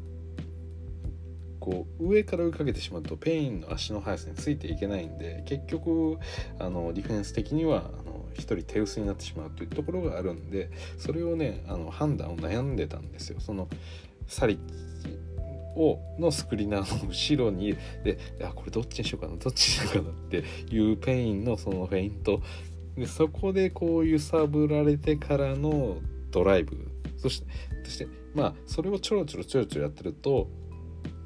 [1.60, 6.17] こう上から追いかけてしまうとペインの足の速さについていけないんで結局
[6.58, 13.39] あのディフェンス的にはあの1人手薄になってしまうというところがあるんでそれをねあの判断を悩んでたんですよ。
[13.39, 13.67] その
[14.25, 14.58] サリッ
[15.75, 22.41] チのスクリーナーの後ろにであこれどっちにしようかなどっちにしようかなっていうペインのそのフェイント。
[22.97, 25.97] でそこでこう揺さぶられてからの
[26.32, 26.91] ドライブ。
[27.17, 27.47] そして
[27.83, 30.47] そしてまあそれをちょろちょろちょろちょろやってると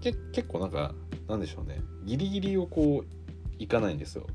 [0.02, 0.94] け結構なんか
[1.28, 1.82] なんでしょうね。
[2.04, 3.16] ギリギリをこう
[3.58, 4.28] いかないんですよ。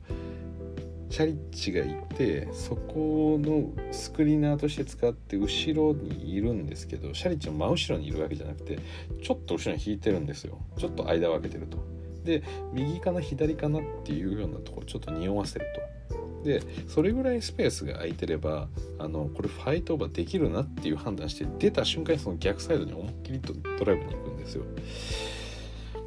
[1.09, 8.78] チャリッチがいてそこのスクリーナーとして使って後ろにいるんですけどシャリッチの真後ろにいるわけじゃなくて
[9.20, 10.59] ちょっと後ろに引いてるんですよ。
[10.78, 11.78] ちょっと間を空けてると。
[12.24, 16.00] で右かな左かなっていうようなところちょっと匂わせると。
[16.44, 24.64] でそれぐらいスペースが空いてればあのこれファイトオーバーできるなっていう判断して出た瞬間にその逆サイドに思いっきりとドライブに行くんですよ。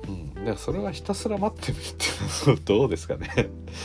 [0.08, 3.30] うん、だからそれはひたすら待ってみるっていうのは どうですかね。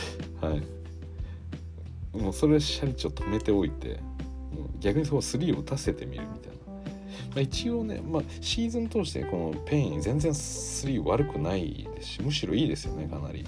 [0.41, 2.17] はい。
[2.17, 3.99] もうそれサリッチを止めておいて
[4.79, 6.58] 逆にその3を打たせてみるみたいな、
[7.39, 13.45] あ、一応ね、まあ、シーズン通してこのペイン全然3悪くないですしむしろいいですよねかなり。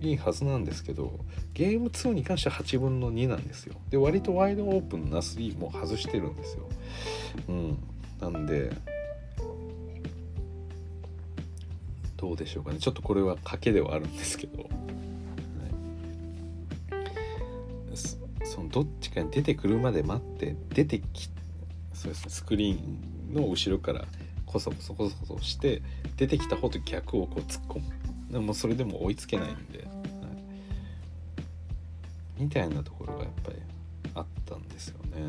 [0.00, 1.18] いいはずなんですけど
[1.54, 3.74] ゲーム2に関しては8分の2なんですよ。
[3.90, 6.68] で割とワイドオープンな3も外してるんですよ。
[7.48, 7.78] うん。
[8.20, 8.70] なんで
[12.16, 12.78] どうでしょうかね。
[12.78, 14.68] ちょっとこれは賭けではあるんですけど。
[18.44, 21.28] そのどっちかに出てくるまで待って出てき
[21.92, 24.04] そうですねスクリーンの後ろから
[24.46, 25.82] コソコソコソコソして
[26.16, 27.86] 出てきた方と逆をこう突っ込む
[28.30, 29.84] でもそれでも追いつけないんで、は
[32.38, 33.58] い、みたいなところがやっぱり
[34.14, 35.22] あったんですよね。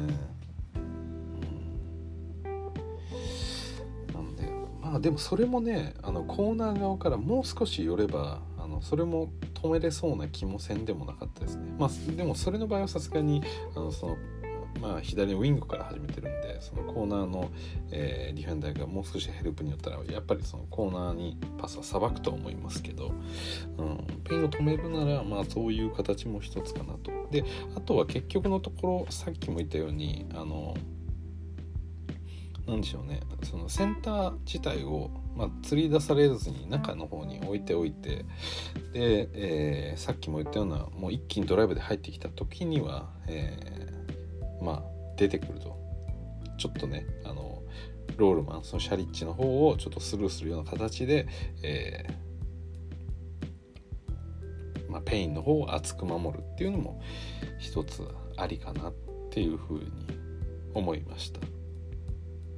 [2.36, 4.50] うん、なんで
[4.82, 11.76] まあでもそれもねあのコーナー側からもう少し寄ればあのそれも止めれそうな気もせんでもなかったですね。
[11.78, 13.44] まあ、でもそれの場合はさすがに
[13.76, 14.18] あのその、
[14.82, 17.50] まあ、左のウィングから始めてるんでそのコーナーの、
[17.92, 23.14] えー、ディフェンダーがもう少しヘルプによったらやっぱりそのコーナーにパスはさばくと思いますけど、
[23.78, 27.12] うん、ペインを止めるならまあそういう形も一つかなと。
[27.32, 27.44] で
[27.76, 30.76] あとは結局のところさっきも言ったようにあの
[32.68, 38.26] 何でしょうねそのセンター自体を、まあ、釣り出されずに中の方に置いておいて
[38.94, 43.95] で、えー、さっきも言ったようなもう一気にドライブで入ってきた時には、え、
[44.62, 44.84] まあ
[45.18, 45.84] 出てくると。
[46.58, 47.62] ちょっとねあの
[48.18, 51.28] ロールマンそのシャリッチの方をちょっとスルーするような形で、
[51.64, 57.02] えー、まあ、ペインの方を厚く守るっていうのも
[57.60, 58.94] 一つありかなっ
[59.32, 59.92] ていうふうに
[60.74, 61.42] 思いました。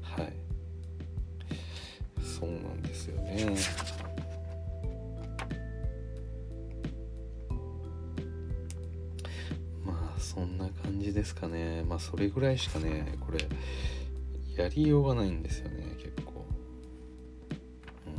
[0.01, 0.33] はい。
[2.23, 3.55] そうなんですよね。
[10.37, 11.83] そんな感じですかね。
[11.83, 13.39] まあそれぐらいしかねこれ
[14.55, 16.45] やりようがないんですよね結構。
[18.05, 18.09] う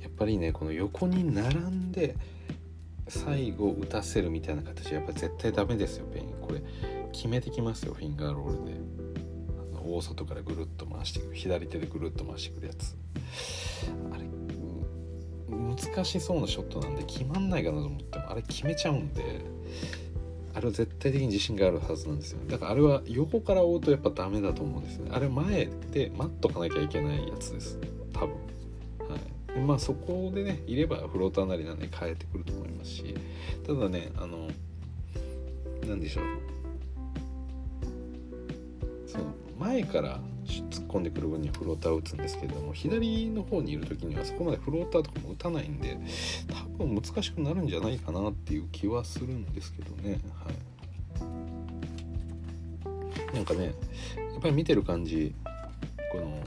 [0.00, 0.02] ん。
[0.02, 2.16] やっぱりねこの横に並んで
[3.06, 6.34] 最後打たせるみたいな形はやっぱ絶対ダメですよペイン。
[6.40, 6.60] これ
[7.12, 8.72] 決めてきますよフィンガーロールで。
[9.84, 12.96] 大外からぐるっと回していく左手でぐるっと回してくるやつ。
[14.12, 14.24] あれ
[15.52, 19.40] 難しそうなショットなんで決まんないかなと思ってもあれ決めちゃうんで
[20.54, 22.50] あれは絶対的に自信があるはずなんですよね。
[22.50, 25.10] だからあれは横から追うとやっぱダメだと思うんですね。
[25.10, 27.78] あれ前で待っとかなきゃいけないやつです。
[28.12, 28.28] 多分。
[28.28, 28.36] は
[29.56, 29.60] い。
[29.60, 33.14] まあそこでねいればフローターなりなんで変えてくると思いますし。
[33.66, 34.48] ただねあの
[35.88, 36.24] 何でしょう。
[39.06, 39.24] その
[39.58, 40.20] 前から
[40.60, 45.98] 突っ込んでくる分にはフローターを打つんですけれども左の方にいる時にはそこまでフローターとかも打たないんで
[46.78, 50.20] 多分難しくなるんじゃないかなっていう気はするんですけどね。
[50.44, 50.54] はい。
[53.34, 53.70] なんかねや
[54.38, 55.34] っぱり見てる感じ
[56.10, 56.42] この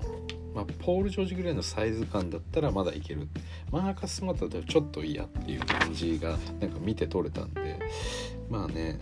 [0.53, 3.27] まあ、ポール・ジョージぐらいのサイズ感だったらまだいける。
[3.71, 7.77] マーカス・マタだとちょっと嫌っていう感じがなんか見て取れたんで
[8.49, 8.99] まあね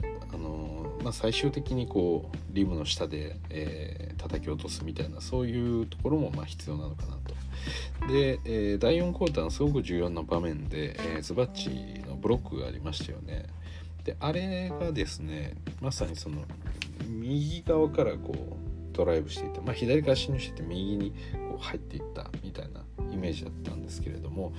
[1.03, 7.35] まあ、最終的にこうリムの下で、えー、叩き落とすみたいなそういうところもまあ必要なのかなと。
[8.07, 11.69] で、えー、第4クォーターのすごく重要な場面で、えー、ズバッチ
[12.07, 13.45] のブロックがありましたよね。
[14.05, 16.43] であれがですねまさにその
[17.07, 21.11] 右側からこうドライブしていた、まあ、左から侵入してて右に
[21.49, 24.53] こう入っていったみたいなイメージだったんですけれども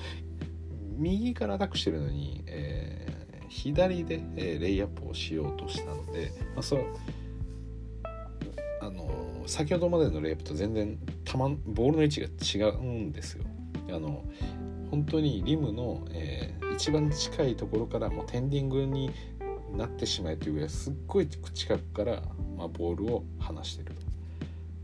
[0.96, 6.84] 右からアタックしてるのに、えー左で、えー、レイアップをしようとしたので、まあ、そう
[8.80, 12.20] あの先ほどまでのレイアップと全然球ボールの位置
[12.58, 13.44] が違うんですよ。
[13.90, 14.24] あの
[14.90, 19.10] 本当にリムの、えー、一番近いところからもうテンディングに
[19.76, 22.22] なってしまえというぐらいすっごい近くから、
[22.56, 23.94] まあ、ボールを離してる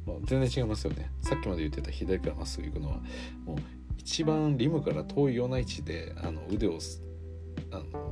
[0.06, 1.10] と、まあ、全然違いますよね。
[1.22, 2.96] さっきまで言ってた左からまっすぐ行くのは。
[3.44, 3.56] もう
[3.98, 6.78] 一番リムから遠いような位置であの腕を
[7.70, 8.09] あの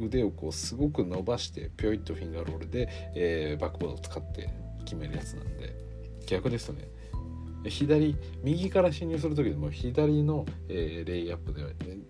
[0.00, 4.50] 腕をこうすごく伸ばしてピョイッとフィンガーロールで、えー、バックボードを使って
[4.84, 5.74] 決めるやつなんで
[6.26, 6.88] 逆ですよね。
[7.68, 11.62] 左右から侵入する時でも左の、えー、レイアップで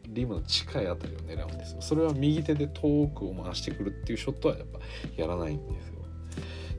[0.08, 1.82] リムの近いあたりを狙うんですよ。
[1.82, 4.78] それは右手で遠くを回してくるっていうショットはやっぱ
[5.16, 5.94] やらないんですよ。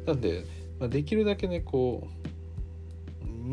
[0.06, 0.45] なんで、
[0.80, 2.32] まあ、できるだけねこう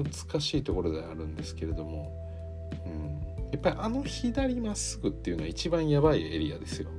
[0.04, 2.12] 難しいところであるんですけれども、
[2.86, 6.90] うん、やっぱりあの左まっすぐっていうのは一番やばいエリアですよ。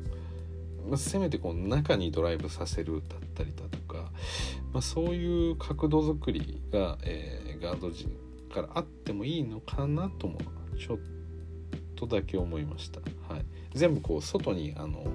[0.89, 4.11] まあ、せめてこう中にドライブさせるだったりだとか、
[4.73, 8.11] まあ、そういう角度作りが、えー、ガード陣
[8.53, 10.39] からあってもいいのかなとも
[10.77, 10.97] ちょっ
[11.95, 13.01] とだけ思いました。
[13.31, 15.05] はい、全部こう外にあの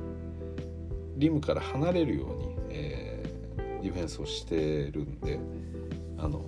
[1.17, 5.39] リムから離れるように、えー、ディフェンスをしてるんで
[6.19, 6.45] あの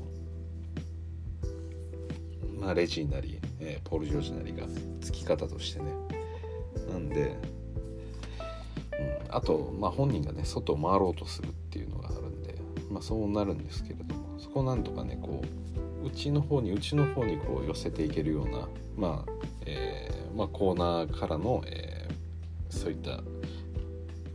[2.61, 4.65] まあレジーなり、えー、ポール・ジョージなりが
[5.01, 5.87] つき方としてね
[6.91, 7.37] なんで
[9.37, 12.55] あと、まあ、本人がね外を回ろうとするっていうのがあるんで、
[12.91, 15.43] まあ、そうなるんですけれどもそこをなんとかねこ
[16.03, 19.33] う内の方に内の方にこう寄せていけるような、まあ
[19.67, 23.21] えーまあ、コーナーからの、えー、そういった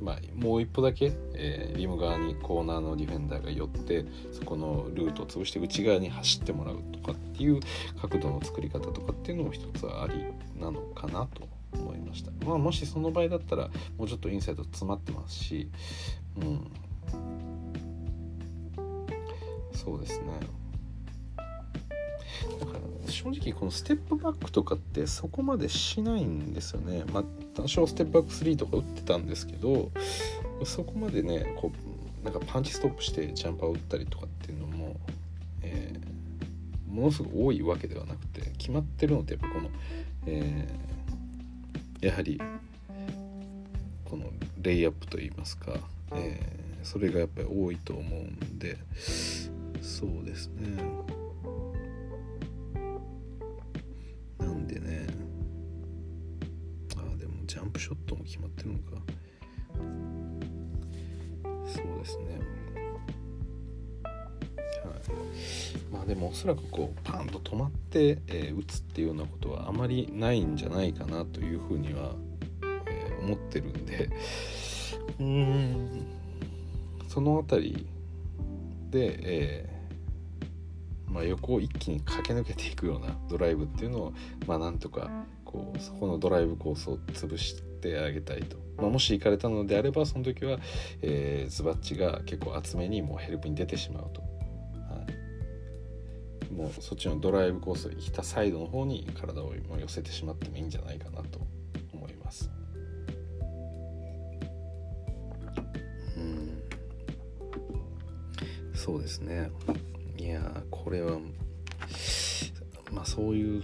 [0.01, 7.59] まあ、もう一歩だけ、えー、リム側にコーナーのディフェンダーが寄ってそこのルートを潰して内側に走ってもらうとかっていう
[8.01, 10.25] 角度の作り方とかっていうのも一つあり
[10.59, 15.69] なのかなと思いました、まあ、もしその場合だったらもうちょっとインサイド詰まってますし
[16.37, 16.71] うん。
[19.73, 20.27] そうですね。
[22.59, 27.03] だから正直このステップバックとかってそこまでしないんですよね。
[27.11, 27.23] まあ
[27.55, 29.91] 多少ステップバック3とか打ってたんですけど
[30.63, 31.71] そこまでねこ
[32.21, 34.95] うなんかパンチストップしてジャンパーを打ったりとかっていうのも、
[35.63, 39.69] えー、ものすごく多いわけではなくて決まってるのってやっぱこの、
[40.27, 41.00] えー
[42.01, 42.41] やはり
[44.03, 45.73] このレイアップといいますか、
[46.13, 48.77] えー、それがやっぱり多いと思うんで
[49.81, 50.83] そうですね。
[54.39, 55.05] なんでね
[56.97, 59.01] あでもジャンプショットも決まってるのか。
[61.67, 62.60] そうですね。
[65.91, 72.15] まあでもおそらくこうパンと止まって、えー、打つっていうようなことはあまりないんじゃないかなというふうには、
[72.63, 74.09] えー、思ってるんで
[75.19, 76.05] うん
[77.07, 77.87] その辺り
[78.89, 84.13] で、えー、まあ、横を一気に駆け抜けていくようなドライブっていうのを、
[84.47, 85.09] まあ、なんとか
[85.45, 90.59] こうそこのドライブコースを潰してあげたいと、まあ、もし行かれたのであればその時は、
[91.01, 94.30] えー、ズバッチが結構厚めにもうヘルプに出てしまうと。
[96.55, 101.39] もうそっちのドライブコースをひたサイドの方に体を寄せてしまってもいいんじゃないかなと
[101.93, 102.49] 思います。
[106.17, 106.63] うん。
[108.73, 109.49] そうですね。
[110.17, 111.17] いやこれは
[112.91, 113.63] まあそういう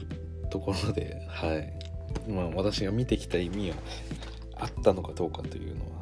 [0.50, 1.74] ところではい。
[2.32, 3.76] まあ私が見てきた意味は
[4.56, 5.98] あったのかどうかというのは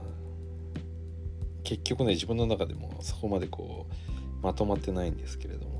[1.63, 5.74] 結局ね自分の中でもそこまでこうまとまってないんですけれども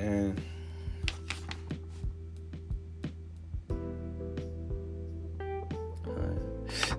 [0.00, 0.34] ね。
[6.06, 6.14] は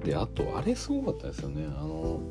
[0.03, 0.05] い。
[0.05, 1.65] であとあれすごかったですよね。
[1.77, 2.21] あの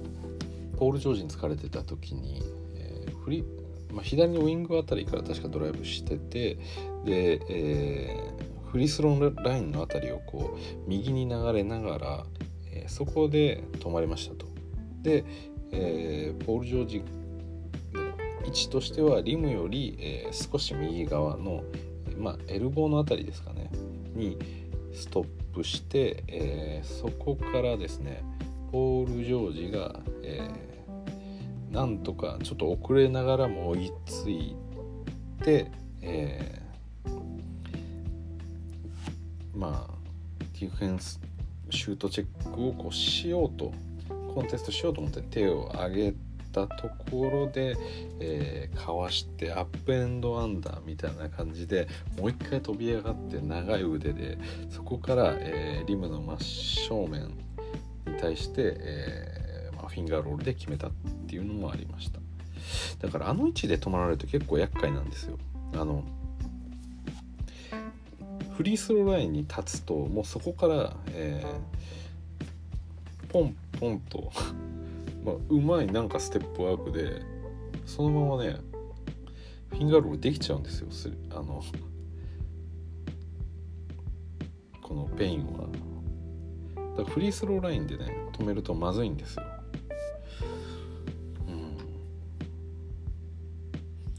[0.79, 2.43] ポール・ジョージに疲れてた時に、
[2.75, 3.45] えー、フリ
[3.93, 6.59] まあ、左のウイングあたりから確かドライブしてて
[7.05, 12.25] で、えー、フリースローラインのあたりをこう右に流れながら、
[12.73, 14.47] えー、そこで止まりましたと。
[15.03, 15.25] で、
[15.73, 17.03] えー、ポール・ジョージ
[18.45, 21.63] 位置としてはリムより、えー、少し右側の、
[22.19, 23.71] まあ、エルボーのあたりですかね
[24.15, 24.39] に
[24.93, 28.23] ストップして、えー、そこからですね
[28.73, 34.57] ポール・ジョージが、えー、なんとかちょっと遅れながらも追いつい
[35.43, 35.71] て、
[36.03, 37.21] えー、
[39.55, 39.95] まあ
[40.61, 41.21] ディフェンス
[41.71, 43.73] シュートチェックをこうしようと
[44.35, 46.15] コンテストしようと思って手を挙げ
[46.53, 47.77] たところで、
[48.21, 51.89] えー、かわしてアップエンドアンダーみたいな感じで
[52.19, 54.39] もう一回飛び上がって長い腕で
[54.71, 57.29] そこから、えー、リムの真正面
[58.07, 60.91] に対して、えー、まあ、フィンガーロールで決めたっ
[61.27, 62.21] ていうのもありました。
[63.01, 65.39] だからあの位置で止まられると結構厄介なんですよ。
[65.75, 66.05] あの
[68.57, 74.31] フリースローラインに立つともうそこから、えー、ポンポンと
[75.25, 77.23] まあ、うまいなんかステップワークで
[77.85, 78.57] そのままね
[79.71, 80.89] フィンガーロールできちゃうんですよ。
[81.31, 81.63] あの
[84.83, 85.69] このペインは。
[86.97, 89.45] だからフリースローラインでね止めるとまずいんですよ。
[91.47, 91.77] うん。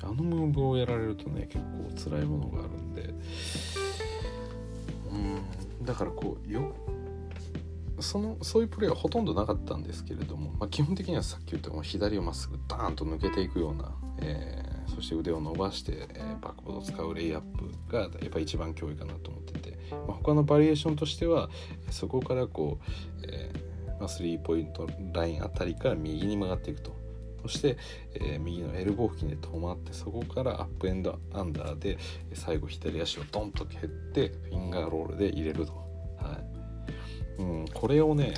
[0.02, 3.14] あのムーブをやられるとね結構辛いものがあるんで。
[5.12, 5.86] うん。
[5.86, 6.74] だからこうよ
[8.02, 13.92] そのそういうプレーはほとんどなかったんですけれども、まあ、基本的にはさっき言った左をまっすぐダーンと抜けていくような、
[14.22, 21.50] えー、そして腕を伸ばして、えー、バックボードを使うレイアップがやっぱり一番脅威かなと思ってて、まあ、他のバリエーションとしては
[21.90, 27.00] そこからこう、えーまあ、スリーポイントラインあたりから右に曲がっていくと。
[27.44, 27.78] そして、
[28.14, 31.98] えー、右のエルボー付近で止まってそこからアップエンドアンダーで
[32.34, 35.74] 最後左足をドンと蹴ってフィンガーロールで入れると。
[36.18, 36.51] はい
[37.42, 38.34] うん、これをね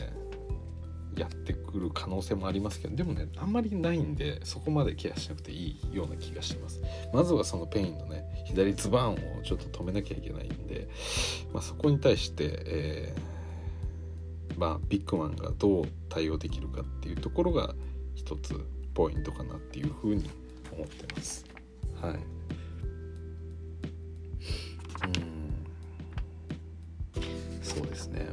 [1.15, 6.81] やってくる可能性もありますけどでもねあんまりないんでそこまでケアしなくていいような気がします。
[7.13, 10.87] まずはそのペインのね左ズバーンをちょっと止めなきゃいけないんで、
[11.53, 17.75] まあ、そこに対して、えー、まあ、ビッグマンがどう対応できるかっていうところが
[18.15, 18.55] 一つ
[18.93, 20.29] ポイントかなっていうふうに
[20.71, 21.45] 思ってます。
[22.01, 22.13] はい。
[22.13, 22.21] うん。
[27.61, 28.27] そうですね。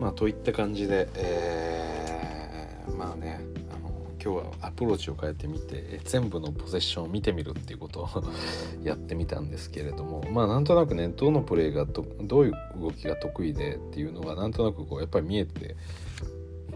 [0.00, 3.40] まあといった感じで、えー、まあね
[3.70, 3.90] あの
[4.22, 8.08] 今日はアプローチを変えてみて全部のポゼッションを見てみるっていうことを
[8.82, 15.76] やってみたんですけれどもまあなんとなくねどのプレーがどどういう動きが得意でっていうのがなんとなくこうやっぱり見えて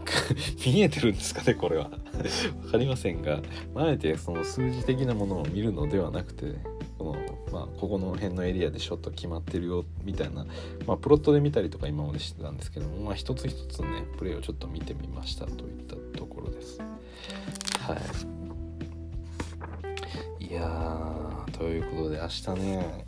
[0.65, 1.89] 見えてるんですかねこれは。
[2.63, 3.41] 分かりませんが
[3.75, 6.76] あえてその数字的なものを見るのではなくてこ
[7.13, 10.45] の、まあ、ここの辺のエリアでショット決まってるよみたいな、
[10.85, 16.79] まあ、プロットで見たりとか今までしてたんですけども、まあ、一つ一つねプレーをちょっと見てみましたといったところです。
[16.79, 18.47] はい
[20.49, 23.05] いやということで明日ね、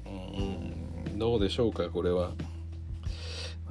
[1.08, 2.32] うん、どうでしょうかこれは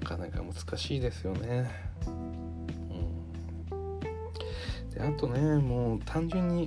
[0.00, 1.70] なかなか難しいですよね。
[2.06, 4.00] うん、
[4.90, 6.66] であとねもう単純に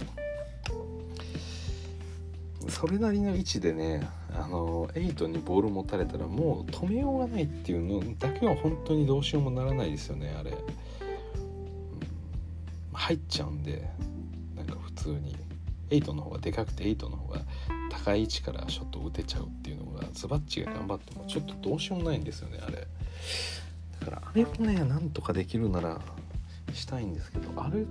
[2.69, 10.57] それなりの位置でねあの8にボール持たれたらもう止めようがないっていうのだけは本当にどうしようもならないですよねあれ、うん、
[12.93, 13.89] 入っちゃうんで
[14.55, 15.35] なんか普通に。
[15.91, 17.41] 8の方がでかくて8の方が
[17.89, 22.87] 高い位置からショット打てちゃうっていうのがズバッチが頑張ってもちょっとどうしようもないんですよねあれ。
[23.99, 26.01] だからあれをねなんとかできるなら
[26.73, 27.85] したいんですけどあれ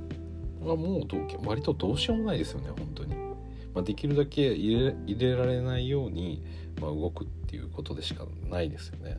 [0.66, 3.29] はもう割とどうしようもないですよね本当に。
[3.74, 6.42] まあ、できるだけ入れ入れられないように、
[6.80, 9.18] まあ、動くっていうことでしかないですよね。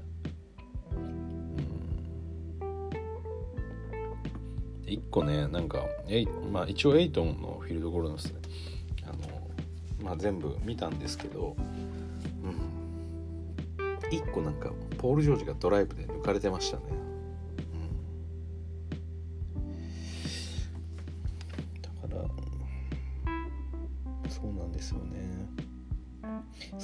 [4.88, 8.42] うん、個ねなんかえ、まあ、一応エイトンのフィールドゴールのですね
[9.04, 9.16] あの、
[10.04, 11.56] まあ、全部見たんですけど、
[12.44, 16.78] うん、1個なんかポール・ジョージがドライブで抜かれてました。
[16.78, 17.01] ね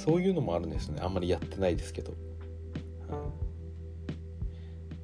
[0.08, 1.00] そういうのもあるんですね。
[1.02, 2.14] あんまりやってないですけど。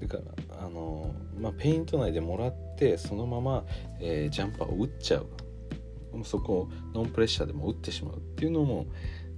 [0.00, 3.64] だからあのまあペイント内でもらってそのまま、
[4.00, 5.26] えー、ジャンパーを打っちゃう。
[6.24, 8.86] そこをノンプレッシャーでも打ってしまうっていうのも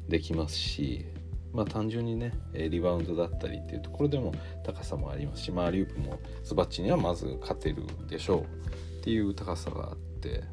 [0.09, 1.07] できますし
[1.55, 10.45] まあ単純にねリバウンドだったりっていうところでも高さもありますしまあリュープもズバッチにはまず勝てるでしょうっていう高さがあって。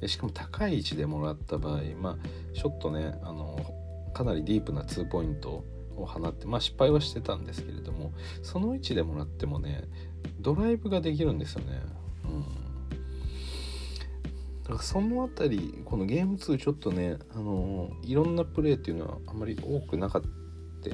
[0.00, 2.16] でしかも高い位置でもらった場合まあ
[2.52, 3.83] ショットねあの
[4.14, 5.64] かなりディープな2ポイント
[5.96, 8.12] を放ってまあ失敗はしてたんですけれども
[8.42, 9.84] その位置でもらってもね
[10.40, 11.82] ドライブができるんですよね。
[14.64, 20.28] だからその辺りこのゲーム2ちょっとね、あのー、いろんなプレーっていうのはあんまり多くなかった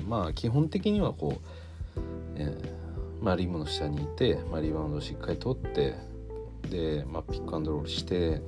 [0.02, 2.00] まあ基本的にはこう、
[2.36, 5.94] えー、まあ、リムの下にいて、まあ、リバウンドをしっかり取って
[6.68, 8.40] で、まあ、ピックアンドロールして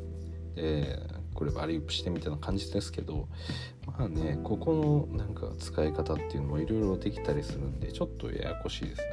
[0.55, 0.99] で
[1.43, 3.27] これバリウープしてみたいな感じですけど
[3.85, 9.07] まあねここのなんか使い方っていうのもいろいろできたりするんでちょっとややこしいですよ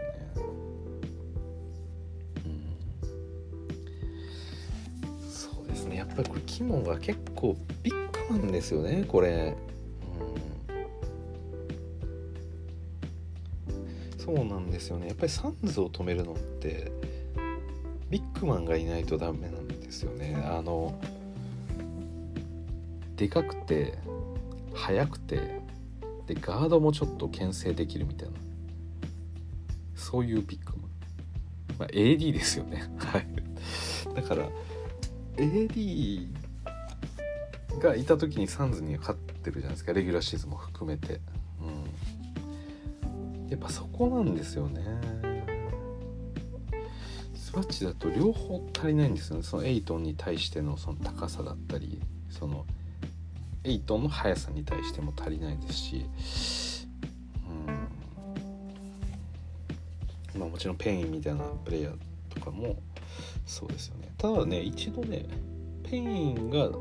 [5.87, 5.97] ね。
[5.97, 9.57] やっぱりこれ肝が結構ビッグなんですよねこれ、
[13.67, 15.07] うん、そうなんですよね。
[15.07, 16.91] やっぱりサンズを止めるのって
[18.11, 20.35] ビッグマンがいないとダメなんですよね。
[20.45, 20.93] あの
[23.19, 23.97] でかくて
[24.73, 25.59] 速くて
[26.25, 28.35] でガードもちょっと牽制できるみたいな。
[29.93, 30.89] そういうビッグマン、
[31.79, 32.89] まあ、AD ですよね。
[32.97, 33.27] はい。
[34.15, 34.49] だから
[35.35, 36.29] AD
[37.81, 39.91] がいた時にサンズに勝ってるじゃないですか。
[39.91, 41.19] レギュラーシーズンも含めて、
[41.59, 44.81] うん、やっぱそこなんですよね。
[47.35, 49.43] スワッチだと両方足りないんですよね。
[49.43, 52.65] そのエイトンに対してのその高さだったりその
[53.63, 56.05] エイトンの速さに対しても足りないですし、
[60.35, 61.95] うん、まあもちろんペインみたいなプレイヤー
[62.29, 62.81] とかも
[63.45, 64.13] そうですよね。
[64.17, 65.25] ただね一度ね
[65.83, 66.71] ペインが、えー、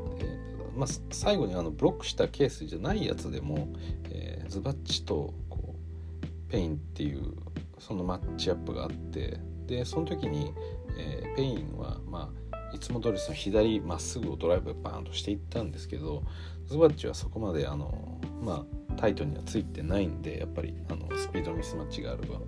[0.77, 3.67] まあ、最後にあのブロックしたケースじゃないやつでも、
[4.11, 7.33] えー、ズバッツとこうペインっていう
[7.79, 10.53] そのマッチアップがあってでその時に、
[10.97, 12.38] えー、ペインはまあ
[12.73, 16.23] いつも通りその左まっすぐをドライブバーンとしていったんですけど
[16.65, 22.39] ズバッツはそこまであのまあタイトにはついてないんでやっぱりあのスピードミスマッチがあるわ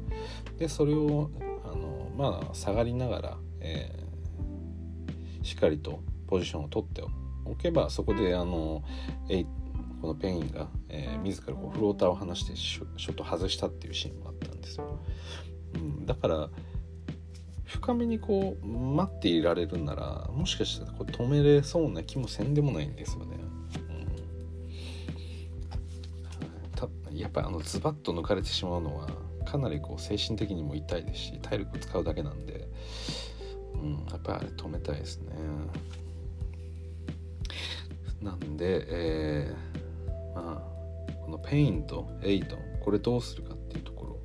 [0.57, 1.31] でそれを
[1.63, 7.03] あのまあ下がりながら、えー、しっかりとポジションを取って
[7.45, 8.83] おけばそこであの
[9.29, 9.45] え
[10.01, 14.99] このペインが、えー、自らこうフローターを離してショット外したっていうシーンもあったんですよ、
[15.75, 16.49] うん、だから
[17.71, 23.37] 深めにこう待っていられるならもしかしたらこう止めれそうな気もせんでもないんですよね、
[27.09, 29.07] うん、やっぱりあのズバッと抜かれてしまうのは
[29.45, 32.67] かなりこう精神的にも痛いですし体力を使うだけなんで、
[33.75, 35.31] うん、やっぱりあれ止めたいですね。
[38.21, 44.19] なんで、えー、まあこのペインとエイトンこれどうするかっていうところ。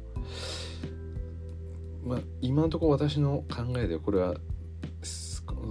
[2.06, 4.34] まあ今のところ私の考えでこれは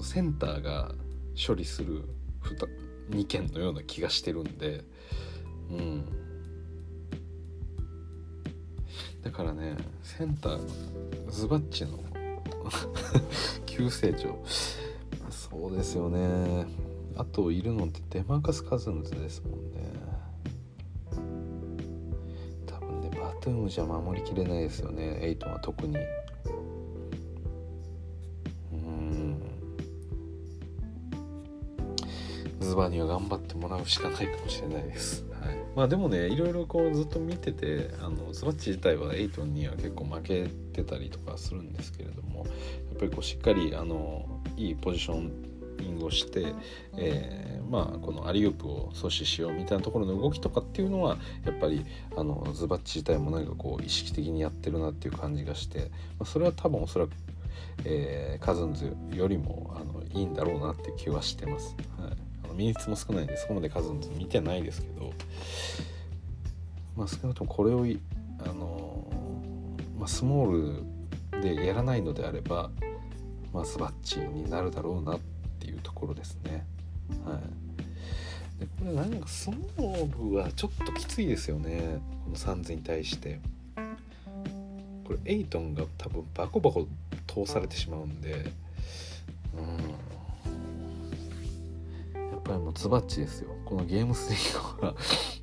[0.01, 0.91] センターが
[1.35, 2.03] 処理する
[3.09, 4.83] 2件のような気がしてるんで
[5.69, 6.05] うん。
[9.23, 10.59] だからねセンター
[11.29, 11.99] ズバッチの
[13.65, 14.39] 急成長。
[15.29, 16.65] そうですよね。
[17.15, 19.93] あといるのってデマーカス・カズンズですもんね。
[22.65, 25.19] 多分ねバトゥームじゃ守りきれないですよね。
[25.21, 25.97] エイトンは特に。
[32.75, 35.25] ズバには頑張ってもらうしかないかもしれないです。
[35.31, 35.55] はい。
[35.77, 42.51] まあでもねいろいろこうずっと見ててあのスバッチ自体はエイトンには結構負けてたりとかするんですけれどもや
[42.95, 45.31] っぱりこうしっかりあのいいポジショ
[45.79, 46.53] ニングをして、
[46.97, 51.85] えー、まあこのアリウープを阻止しようみたいなところの動きとかっていうのはやっぱり
[52.17, 57.11] あのズバッチ自体も何かこう意識的にやってるなっていう感じがして、まあ、それは多分おそらく、
[57.85, 61.77] えー、カズンズよりもあのいいんだろうなって気はしてます。
[61.97, 62.34] はい。
[62.55, 65.13] ミニッツも少ないんでそこまで数の見てないですけど
[66.95, 67.85] まあ少なくともこれを
[68.39, 69.07] あの、
[69.97, 70.85] まあ、スモー
[71.41, 72.69] ルでやらないのであれば
[73.53, 75.19] まあスバッチになるだろうなっ
[75.59, 76.65] ていうところですね。
[77.25, 78.59] はい。
[78.59, 81.99] でこれなんかスモールはちょっときついですよね。
[82.23, 83.39] このサンズに対して。
[85.05, 86.87] これエイトンが多分バコバコ
[87.27, 88.51] 通されてしまうんで
[89.55, 90.04] うん。
[92.45, 93.55] ぱりもうズバッチですよ。
[93.65, 94.95] このゲーム3は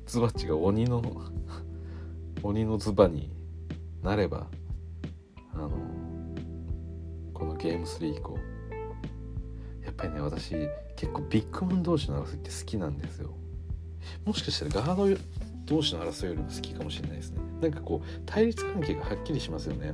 [0.05, 1.03] ズバッチが鬼の
[2.41, 3.29] 鬼のズバに
[4.01, 4.47] なれば
[5.53, 5.71] あの
[7.33, 8.37] このゲーム3以降。
[9.83, 10.55] やっぱりね私
[10.95, 13.33] 結構ビッグマン同士の争いって好きなんですよ。
[14.25, 15.21] もしかしたらガード
[15.65, 17.41] 同士の争いよりも好きかもしれないですね。
[17.61, 19.93] なんかこう対立関係がはっきりしますよね。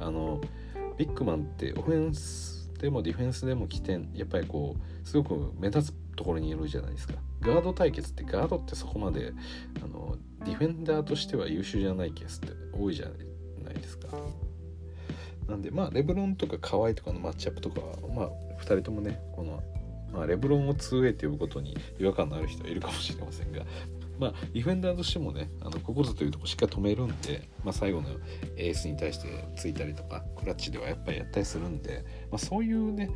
[0.00, 0.40] あの
[0.96, 7.14] ビッグマンってオフェンスでもディフェンスでも起点やっぱりこうすごく目立つところにいるじゃないですか。
[7.40, 9.32] ガード対決ってガードってそこまで
[9.82, 13.06] あのディフェンダーとしては優秀じゃないケースって多いじゃ
[13.64, 14.08] ないですか。
[15.48, 19.62] なんでまあレブロンとかカワイとかのマッチアップとかはまあ2人ともねこの、
[20.12, 23.64] まあ、レブロンを 2way と呼ぶことに違和感のある人はいるかもしれませんが
[24.22, 28.08] まあ、ディフェンダーとしてもねあのここぞというとこしっかり止めるんで、まあ、最後の
[28.56, 33.10] エースに対してついたりとかクラッチではやっぱりやったりするんで、まあ、そういうね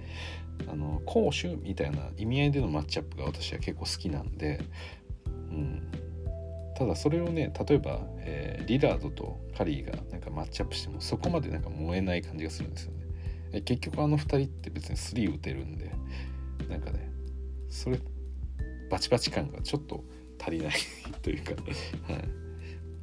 [0.68, 4.60] あの攻守みたいな意味合いでのマッチアップが私は結構好きなんで、
[5.26, 5.82] うん、
[6.76, 13.06] ただそれをね例えば、えー、リラードとカリーがなんかマッチアップしてもそこまでなんか燃えない感じがするんですよね。
[13.52, 15.92] え結局あの2人って別に3打てるんで
[16.68, 17.10] なんかね
[17.68, 17.98] それ
[18.90, 20.04] バチバチ感がちょっと
[20.40, 20.72] 足りない
[21.22, 21.52] というか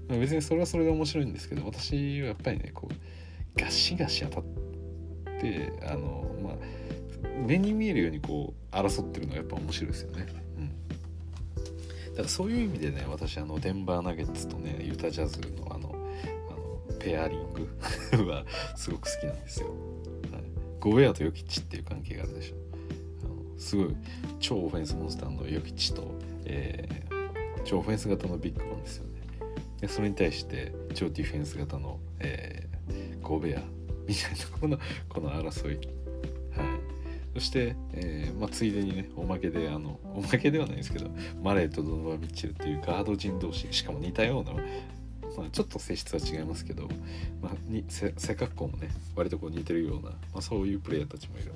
[0.10, 4.44] はい、別にそれはそれで面白いんですけど私はやっぱりねこうガシガシ当たっ
[5.42, 6.54] てあのまあ
[7.46, 10.28] 目に見えるようにこう争ってるのがやっぱ面白いですよね。
[10.58, 10.84] うん
[12.14, 15.96] だからそういう意味でね私あのデンバーナゲッツとねユタジャズのあの
[16.50, 17.68] あのペアリング
[18.30, 18.46] は
[18.76, 19.68] すごく好きなんですよ。
[20.32, 20.44] はい、
[20.80, 22.56] ゴベアとヨキッチっていう関係があるでしょ。
[23.24, 23.96] あのすごい
[24.40, 26.14] 超オフェンスモンスターのヨキッチと、
[26.46, 29.22] えー、超オフェンス型のビッグマンですよね。
[29.82, 33.64] でそれに対して超ディフェンス型の、えー、ゴベア
[34.08, 34.78] みたいなこの
[35.10, 35.78] この争い。
[36.56, 36.93] はい
[37.34, 41.10] そして、えーまあ、ついでにねおまけであのおまけではないですけど
[41.42, 44.54] マレーとドノバ・ミッチェルっていうガード人同士しかも似たような、
[45.36, 46.88] まあ、ちょっと性質は違いますけど、
[47.42, 51.54] まあ、に背格好もね割とこう似てるような、まあ、そういうプレイヤーたちもいる。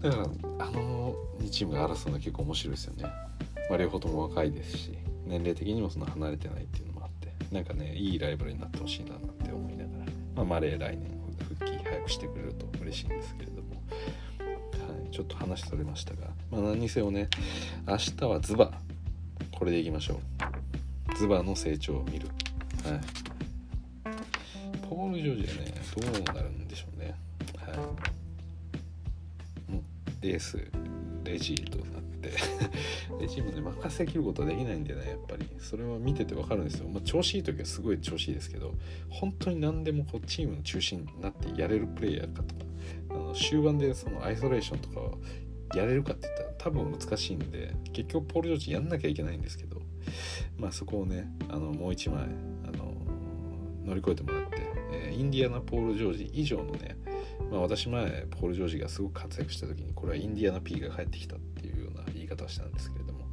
[0.00, 0.22] だから
[0.58, 3.04] あの2チームが争うのは結構面白いですよね、
[3.68, 10.04] まあ、両方とも若いですし年齢的にもそんな離れてないっていうのもあってなんかねいいライバルになってほしいななんて思いながら、
[10.36, 13.59] まあ、マレー来年復帰早くしてくれると嬉しいんですけれど。
[15.10, 17.28] ちょっと話それましたが、まあ、何にせよね
[17.86, 18.72] 明日はズバ
[19.52, 21.18] これでいきましょう。
[21.18, 22.28] ズバの成長を見る。
[22.84, 23.00] はい。
[24.88, 27.14] ポール・ジョージはねどうなるんでしょうね。
[27.58, 27.76] はい。
[30.22, 30.56] エース
[31.24, 35.46] レジーとなってレジ ーもね任せきることはできないんでねやっぱり。
[35.58, 38.74] それは見ててわかるんですよ、まあ、調子いい時はすごい調子いいですけど
[39.08, 42.64] 本当に何でもこうチームの中心になってやれるプレイヤーかとか
[43.10, 45.18] あの終盤でそのアイソレーションとかを
[45.74, 49.80] やれるかって言ったら多分難しいんで結局ポール・ジョージやんなきゃいけないんですけど
[50.56, 52.94] まあそこをねあのもう一枚あの
[53.84, 54.56] 乗り越えてもらって、
[54.92, 56.96] えー、インディアナ・ポール・ジョージ以上のね
[57.50, 61.38] まあ私前ポール・ジョージがすごく活躍した時にこれはインディアナ P が帰ってきたっ
[62.40, 63.26] 方をしたんですけれども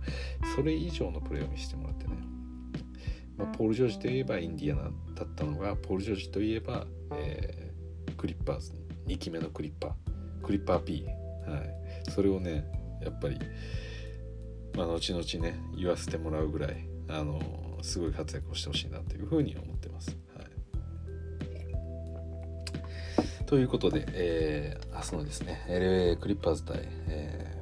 [0.55, 2.17] それ以上のプレーを見せてもらってね、
[3.37, 4.83] まあ、ポール・ジョージといえばインディアナ
[5.15, 8.73] だったのがポール・ジョージといえば、えー、クリッパーズ
[9.07, 9.91] 2期目のクリッパー
[10.43, 12.65] クリッパー P、はい、それをね
[13.01, 13.39] やっぱり、
[14.75, 17.41] まあ、後々ね言わせてもらうぐらいあの
[17.81, 20.17] すごい活躍をしてほしいなというふうに思ってます。
[20.35, 20.43] は
[23.43, 27.56] い、ということで、えー、明日のですね LA クリッパーズ対、えー、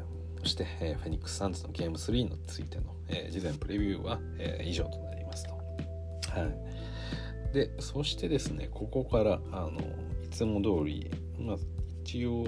[0.45, 5.49] そして、えー、フェニックス・サンズのゲーム3についての、えー、事前プレビューは、えー、以上となりますと。
[5.51, 6.47] は
[7.49, 9.71] い、でそしてですねここからあの
[10.23, 11.57] いつも通りまあ、
[12.03, 12.45] 一応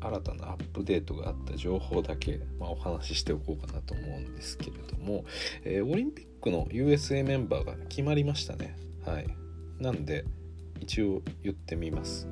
[0.00, 5.24] 新たなアップデートがあった情報だけ、まあ、お話ししておこうかなと思うんですけれども、
[5.64, 8.76] えー、オリンピックの USA メンバーが決まりましたね。
[9.04, 9.26] はい。
[9.80, 10.24] なんで、
[10.80, 12.28] 一応言ってみます。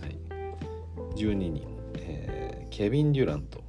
[0.00, 1.16] はい。
[1.16, 1.66] 12人、
[1.98, 3.62] えー、ケビン・デュラント、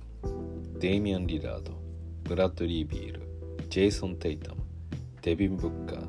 [0.78, 1.72] デイミアン・リラード、
[2.24, 3.22] ブラッドリー・ビール、
[3.70, 4.62] ジェイソン・テイタム、
[5.22, 6.06] デビン・ブッカー、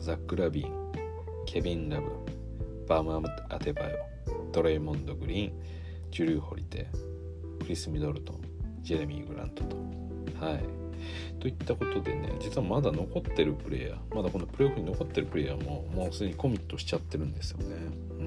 [0.00, 0.72] ザック・ラビン、
[1.46, 2.08] ケビン・ラブ、
[2.88, 3.98] バーマー・アテバヨ、
[4.50, 5.52] ドレイモンド・グリーン
[6.10, 6.88] ドリュー・ホリデー
[7.60, 8.40] クリス・ミドルトン
[8.82, 9.76] ジェレミー・グラントと。
[10.44, 10.64] はい。
[11.38, 17.76] といったことでね実はまだ残ってるプレイヤーまだこのプレーオフに残ってるプレイヤーももうすでにコミットしちゃってるんですよね。
[18.18, 18.26] うん、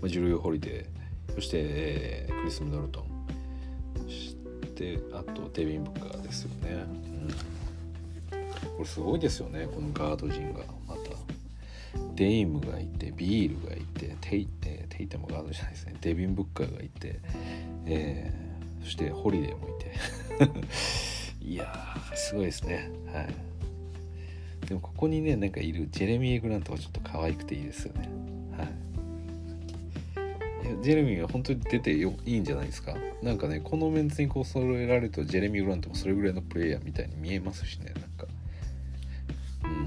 [0.00, 3.11] まあ、ドリュー・ホリデーそして、えー、クリス・ミドルトン
[4.74, 6.84] てあとデビン・ブッカーですよね、
[8.32, 11.12] うん、これすごいですよねこのガード陣がまた。
[12.14, 15.94] デイムがいてビールがいてテイ,、えー、テイタムガードじゃないですね。
[16.00, 17.20] デビン・ブッカーがいて、
[17.86, 18.32] え
[18.82, 19.92] そしてホリデーもいて。
[21.44, 22.90] いやーすごいですね。
[23.12, 23.34] はい。
[24.66, 28.08] でもここにねなんかいるジェレミー・グラントはちょっと可愛くていいですよね。
[28.56, 28.68] はい。
[30.82, 32.94] ジェレミーが本当に出てよいいんじゃないですか？
[33.22, 38.26] なんかねこのメンツにこう揃えられるとジェレミー・グラントもそれぐらいのプレイヤーみたいに見えますしねなんか。
[39.64, 39.84] うん。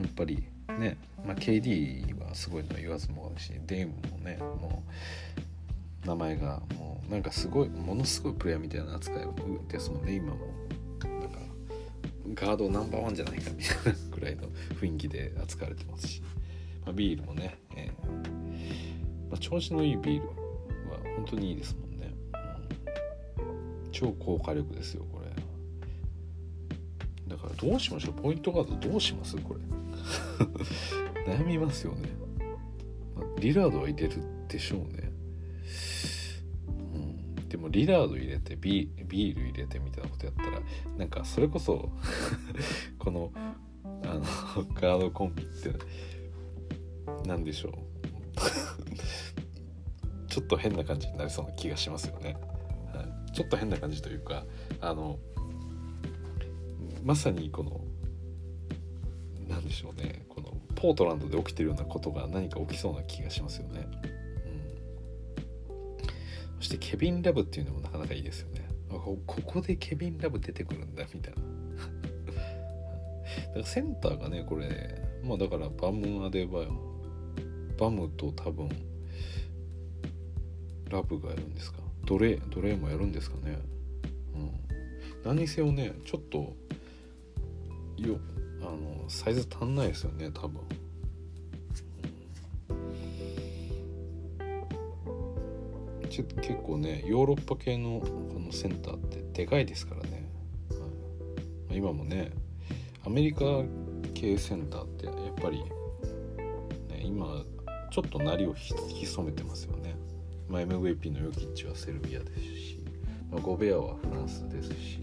[0.00, 0.42] やっぱり
[0.78, 0.96] ね、
[1.26, 4.82] まあ、KD はすごいの言わずもだしデイムもねも
[6.04, 9.34] う名前がもうなんかすごいものすごいプレイヤーみたいな扱いを
[9.68, 10.46] ですもんね今も
[11.02, 11.38] なんか
[12.34, 14.44] ガードナンバーワンじゃないかみたいなぐらいの
[14.80, 16.22] 雰囲気で扱われてますし、
[16.84, 20.34] まあ、ビールもね、えーまあ、調子のいいビールは
[21.16, 22.12] 本当にいいですもんね、
[23.84, 25.30] うん、超高火力ですよこれ。
[27.28, 28.14] だからどうしましょう？
[28.14, 29.36] ポイントガードどうします？
[29.36, 29.60] これ。
[31.32, 32.08] 悩みますよね、
[33.14, 34.14] まあ、リラードは入れる
[34.48, 35.12] でしょうね。
[36.94, 36.98] う
[37.42, 37.48] ん。
[37.48, 40.60] でもリラード入れてビビール入れてみたいなことやったら
[40.98, 41.90] なんかそれこそ
[42.98, 43.54] このあ
[44.14, 44.20] の
[44.74, 45.72] ガードコンビって
[47.26, 47.72] 何でしょう
[50.28, 52.36] ちょっと変な感じになりそうな気がしますよね、
[52.94, 54.44] はい、ちょっと変な感じというか
[54.80, 55.18] あの
[57.02, 57.80] まさにこの
[59.48, 63.86] 何でしょうねこのポートランドで起きてるようなことが何か起きそうな気がしますよね。
[64.46, 65.72] うん、
[66.58, 68.66] そしてケビン・ラブっていうのもなかなかいいですよね。
[68.88, 71.42] ここでケビン・ラブ出てくるんだみたいな。
[73.48, 76.89] だからセンターがねこれまあだからバム・アデバヨ
[77.80, 78.68] バムと多分
[80.90, 81.78] ラブがやるんですか？
[82.04, 83.58] ドレドレもやるんですかね？
[84.34, 84.50] うん、
[85.24, 86.54] 何にせよねちょっと
[87.96, 88.18] よ
[88.60, 90.60] あのサイズ足んないですよね多分、
[96.02, 100.28] うん、ちょ結構ねヨーロッパ系のこのセンターってでかいですからね、
[101.70, 102.32] うん、今もね
[103.06, 103.62] アメリカ
[104.12, 105.64] 系センターってやっぱり、
[106.88, 107.42] ね、今
[107.90, 109.96] ちょっと鳴りを引き染めてますよね、
[110.48, 112.78] まあ、MVP のヨキッチはセルビアですし、
[113.30, 115.00] まあ、ゴベアはフランスですし。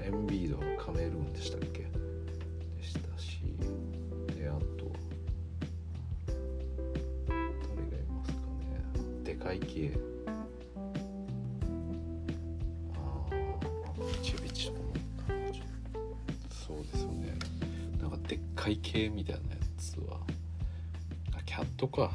[0.00, 1.80] エンビードはカメルーンでしたっけ？
[1.82, 1.88] で
[2.82, 3.42] したし。
[4.34, 4.90] であと
[7.28, 9.22] 誰がいますかね。
[9.22, 9.92] でかい系。
[18.68, 20.18] でっかい系みたいなやつは。
[21.36, 22.10] あキャットか。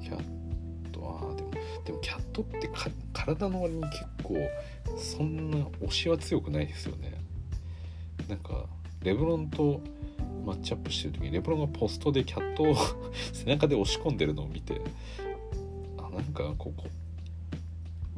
[0.00, 1.50] キャットあでも
[1.84, 2.70] でもキャットって
[3.12, 4.36] 体の割に結構
[4.96, 7.12] そんな推しは強くないですよね。
[8.28, 8.66] なんか
[9.02, 9.80] レブロンと
[10.46, 12.74] マッチアップしてる時にレブロンがポストでキャットを
[13.32, 14.80] 背中で押し込んでるのを見て
[15.98, 16.86] あなんかここ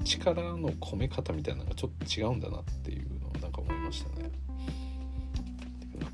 [0.04, 4.30] 力の込め方みたいなのがちょっと違うんだなっていうのをなんか思いましたね。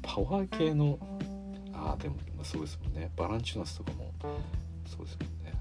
[0.02, 0.98] パワー系の
[1.82, 3.10] ああでもそうですもんね。
[3.16, 4.12] バランチュナスとかも
[4.86, 5.54] そうですもんね。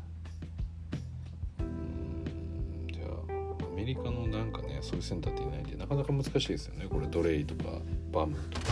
[1.59, 6.88] うんじゃあアメリカのなんかねそういうセンターっていないんでなかなか難しいですよね。
[6.89, 7.72] これドレイとか
[8.11, 8.67] バムとか。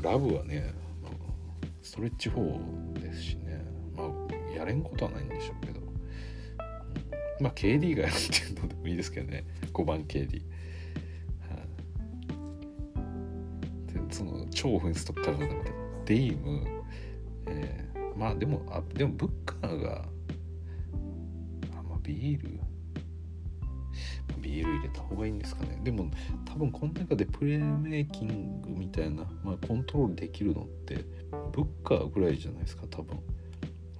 [0.00, 0.74] ラブはね、
[1.80, 3.64] ストレッチ4ですしね。
[3.94, 4.08] まあ
[4.56, 5.80] やれんことはないんでしょうけど、
[7.40, 9.44] まあ KD がやるっていうのでもいいですけどね。
[9.72, 10.42] 5番 KD、
[11.50, 11.56] は
[13.86, 15.54] でその超フェンスとかみたいな
[16.04, 16.66] デイム、
[17.46, 20.04] えー、まあでもあでもブッカーが
[21.78, 22.60] あまあビール？
[24.40, 25.80] ビール入れた方がいいんですかね。
[25.84, 26.10] でも
[26.44, 31.04] 多分この中でプレーメイキングみたいな、まあ、コントロールできるのって
[31.52, 33.20] ブッカーぐらいじゃないですか多分。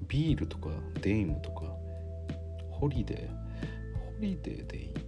[0.08, 0.68] ビールとか
[1.00, 1.62] デイムとか
[2.70, 3.28] ホリデー？
[3.98, 4.94] ホリデーでいい？
[4.94, 5.00] ど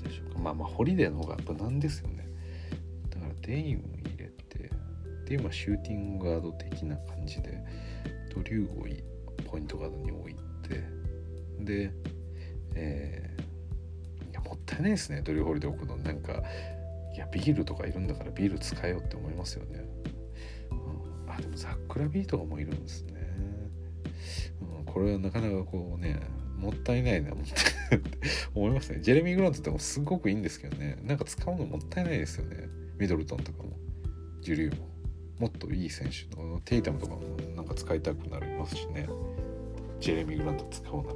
[0.00, 0.38] うでしょうか。
[0.40, 2.28] まあまあホリデーの方が無難ですよね。
[3.10, 3.82] だからデイム
[5.28, 7.62] デイムはシューティングガード的な感じで
[8.34, 8.86] ドリューを
[9.50, 10.82] ポイントガードに置いて
[11.60, 11.90] で
[12.74, 13.48] えー
[14.54, 15.22] ったいないですね。
[15.22, 15.96] ドリューホリで置くの。
[15.98, 16.42] なんか
[17.14, 19.84] いやビールとかいるんだからビール使えよって思いますよね、
[20.70, 20.74] う
[21.28, 23.14] ん、あでもザックラビーとかもいるんですね、
[24.78, 26.20] うん、これはなかなかこうね
[26.56, 27.52] もったいないなもって
[28.54, 29.00] 思いますね。
[29.00, 30.98] ジェレミー・グラントってもすごくいいんですけどね。
[31.04, 32.68] なんか使うのもったいないですよね。
[32.98, 33.76] ミドルトンとかも。
[34.40, 34.86] ジュリューも。
[35.38, 37.20] もっといい選手のテイタムとかも
[37.54, 39.08] なんか使いたくなりますしね。
[40.00, 41.14] ジェレミー・グラント使うなら。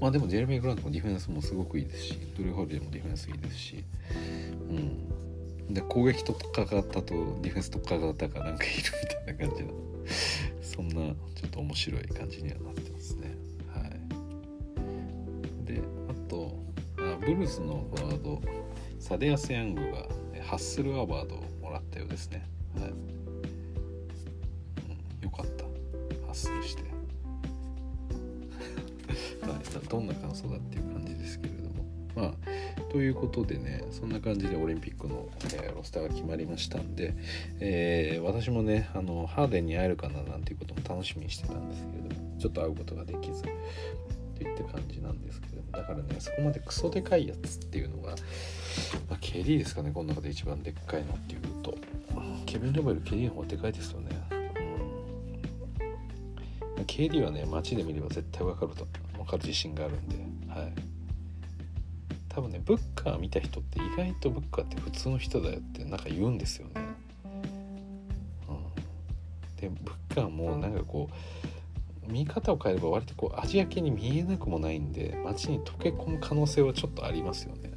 [0.00, 3.84] まあでもジェレミー・グラントもディフェンスもすごくいいですしドリュー・ホリデーもディフェンスいいですし。
[4.70, 5.74] うん。
[5.74, 8.74] で攻撃特化型とディフェンス特化型がなんかいる
[9.26, 9.70] みたいな感じの。
[10.62, 13.36] そんなちょっと面白い感じにはなってますね。
[13.72, 13.90] はい。
[15.64, 16.56] であと
[16.98, 18.40] あブルースのワード
[18.98, 20.08] サデアス・ヤングが
[20.42, 21.49] ハッスルアワードを
[22.00, 22.46] ようですね。
[22.76, 22.96] はい、うん、
[25.22, 25.64] よかった。
[25.64, 25.70] ハ
[26.32, 26.82] ッスルして。
[29.46, 31.84] はいどんな感想だっていう感じですけれども。
[32.14, 32.34] まあ
[32.90, 37.14] ということでねそんな感じでオリンピックの、えー、ロスターが決まりましたんで、
[37.60, 43.48] えー、私もねあのハーデンに会えるかななんていうことも楽しみにしてたんですけれどもちょっと会うことができずと
[44.42, 48.16] いった感じなんですけどもだからねそこまでクソでかいやつっていうのが、
[49.08, 51.74] まあ、ケリーですかねこの中で一番でっかいのっていうと。
[52.50, 54.08] ケビン・ラブよりケリーの方がでかいですよね。
[54.32, 54.40] うん
[56.84, 58.86] KD はね街で見れば絶対わかると。
[59.16, 60.16] 分かる自信があるんで。
[60.48, 60.72] はい。
[62.28, 66.72] 多分ねブッカー見た人って意外とブッカーって普通の人だよってなんか言うんですよね。
[68.48, 68.64] うん、
[69.56, 71.08] でブッカーもなんかこ
[72.08, 77.70] う見方を変えれば割とこうアジア系に見えなくもないんで街に溶け込む可能性はちょっとありますよね。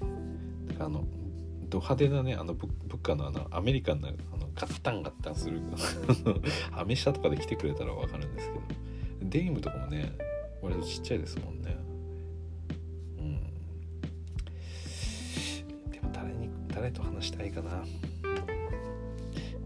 [0.00, 1.04] うん、だからあの
[1.76, 5.60] ド派手なねあのブッカーのあのアメリカンなあのガッタンガッタンする。
[6.72, 8.62] アメ車とかで来てくれたら分かるんですけど。
[9.22, 10.12] デイムとかもね
[10.62, 11.76] 割とちっちゃいですもんね。
[13.18, 13.42] うん。
[15.90, 16.10] でも。
[16.12, 17.84] 誰に誰と話したいかな、ま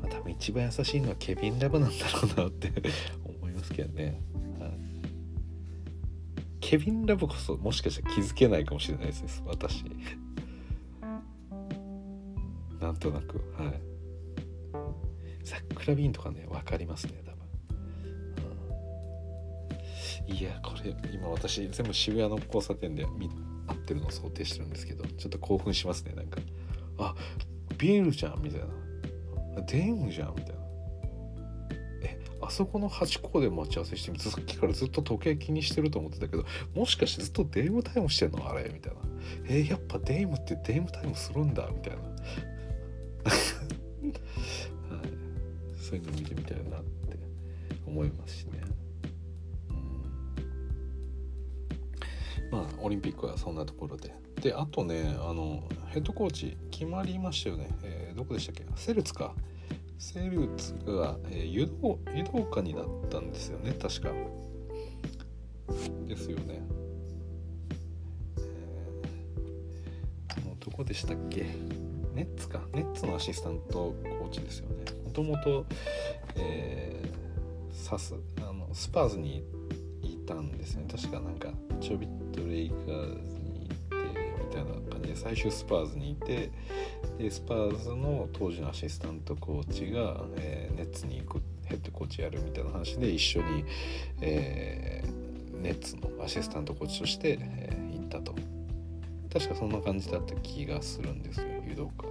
[0.04, 2.72] あ、多分一番優しいのはケビン・ラブなんだろうなって
[3.24, 4.20] 思いますけどね、
[6.60, 9.84] ケビン・ラブこそもしかしたら気づけないかもしれないです私。
[12.90, 13.36] なんとなく。
[13.56, 13.80] はい。
[15.44, 17.38] ザック・ラビーンとかね分かりますね多分、
[20.28, 23.04] うん、いやこれ今私全部渋谷の交差点で
[23.66, 26.40] 合ってるのを想定してるんですけどちょっと興奮しますねなんか。
[26.98, 27.14] あ
[27.78, 28.66] ビールじゃんみたいな。
[29.62, 30.60] デームじゃんみたいな。
[32.02, 38.46] えあそこの8個で待ち合わせしてさっきからずっと時計気にしてると思ってたけどもしかしてずっとデームタイムしてんの？
[38.48, 39.00] あれみたいな。
[39.48, 42.02] えー、やっぱデームってデームタイムするんだみたいな、
[45.90, 47.18] そういうの見てみたいなって
[47.84, 48.60] 思いますしね。
[49.70, 49.72] う
[52.52, 52.52] ん。
[52.52, 54.14] まあオリンピックはそんなところで。
[54.40, 58.64] であとねあのヘッドコーチ決まりましたよね、えー、どこでしたっけ？
[58.76, 59.34] セルツか。
[59.98, 64.12] セルツが、えー、湯道湯道家になったんですよね確か。
[66.06, 66.62] ですよね、
[68.38, 71.46] えー、どこでしたっけ？
[72.14, 72.60] ネッツか。
[72.72, 74.84] ネッツのアシスタントコーチですよね。
[75.04, 75.66] もともと、
[76.36, 77.02] え、
[77.72, 79.44] サスあのスパーズに
[80.02, 80.84] いたんですね。
[80.90, 81.48] 確かなんか
[81.80, 86.50] チョビット・レイカーズに行ってみたいな感じで最終スパーズにいて
[87.18, 93.64] でスパーズの当時のアシスタントコーチが、えー、ネッツに行くヘッドコーチやるみたいな話で一緒に、
[94.20, 98.34] えー、ネッツのアシスタントコーチとして、えー、行ったと。
[99.32, 102.06] 確かそんな感じだった気がするんですよウドカ。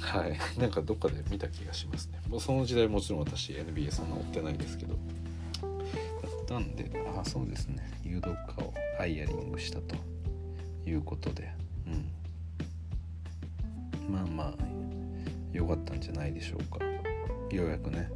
[0.00, 0.38] はい。
[0.58, 2.20] なんかどっかで見た気がしますね。
[2.28, 4.94] もうその時代もちろん私 NBA そんな追ってないですけど。
[4.94, 5.00] だっ
[6.46, 7.90] たんであそうですね。
[8.04, 9.94] 誘導歌をハイヤリングしたと
[10.86, 11.52] いうことで。
[11.86, 12.10] うん。
[14.12, 14.54] まあまあ
[15.52, 16.78] 良かったんじゃないでしょうか。
[17.54, 18.10] ようやくね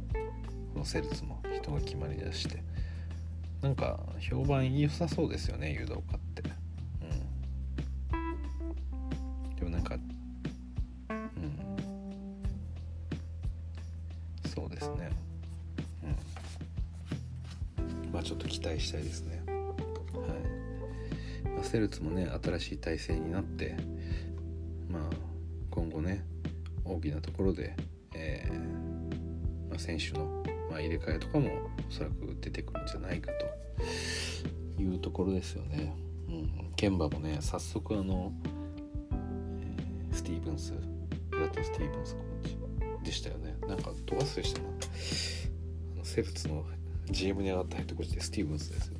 [0.73, 2.63] このセルツも人が決まりだして。
[3.61, 6.19] なんか評判良さそうですよね誘導歌っ
[21.71, 23.77] セルツもね新しい体制になって
[24.89, 25.01] まあ
[25.69, 26.25] 今後ね
[26.83, 27.77] 大きなところで、
[28.13, 31.49] えーまあ、選手の、まあ、入れ替えとかも
[31.89, 33.31] おそらく出てくるんじゃないか
[34.75, 35.95] というところですよね。
[36.27, 38.33] うん、ケンバもね早速あの、
[39.61, 40.73] えー、スティーブンス
[41.29, 43.55] ブラッド・スティーブンスコーチでしたよね。
[43.65, 44.67] なんかど忘れしたな。
[44.67, 46.65] あのセルツの
[47.09, 48.99] GM に上がったヘッドコーチでスティーブンスですよ、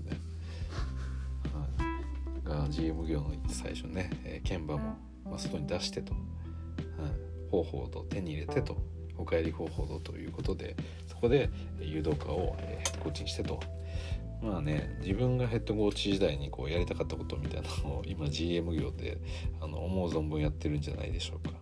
[2.71, 6.21] GM 業の最初ね、えー、鍵盤も、まあ、外に出してと、はい、
[7.51, 8.77] 方法と手に入れてと
[9.17, 10.75] お帰り方法とということで
[11.07, 11.49] そこで
[11.79, 13.59] 誘導家を、ヘッドコーチにしてと
[14.41, 19.19] まあね自分がヘッドコーチ時代にこうやりたかったことみたいなのを 今 GM 業で
[19.59, 21.61] あの思う存分やってるんじゃないでしょうか。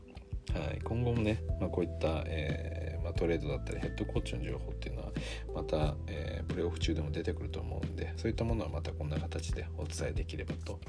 [0.57, 5.11] はい、今後もね、まあ、こういった、えーまあ、トレードだったりヘッドコーチの情報っていうのは
[5.53, 10.79] また、えー、プレーオフ中でも出てくると思うんでそういったものはまたこんな形でお伝えできればと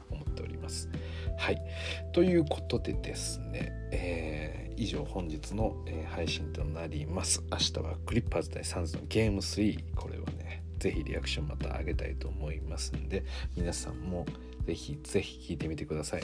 [0.71, 0.89] ます。
[1.37, 1.63] はい
[2.13, 7.43] ということでですね、えー以上本日の、え配信となります。
[7.53, 13.23] 明日はクリッパーズ対サンズのゲーム3これはねぜひリアクションまた上げたいと思いますんで
[13.55, 14.25] 皆さんも
[14.65, 16.23] ぜひぜひ聞いてみてください。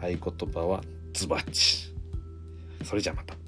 [0.00, 0.18] 合言
[0.50, 0.82] 葉は
[1.12, 1.94] ズバッチ
[2.84, 3.39] それじゃあまた。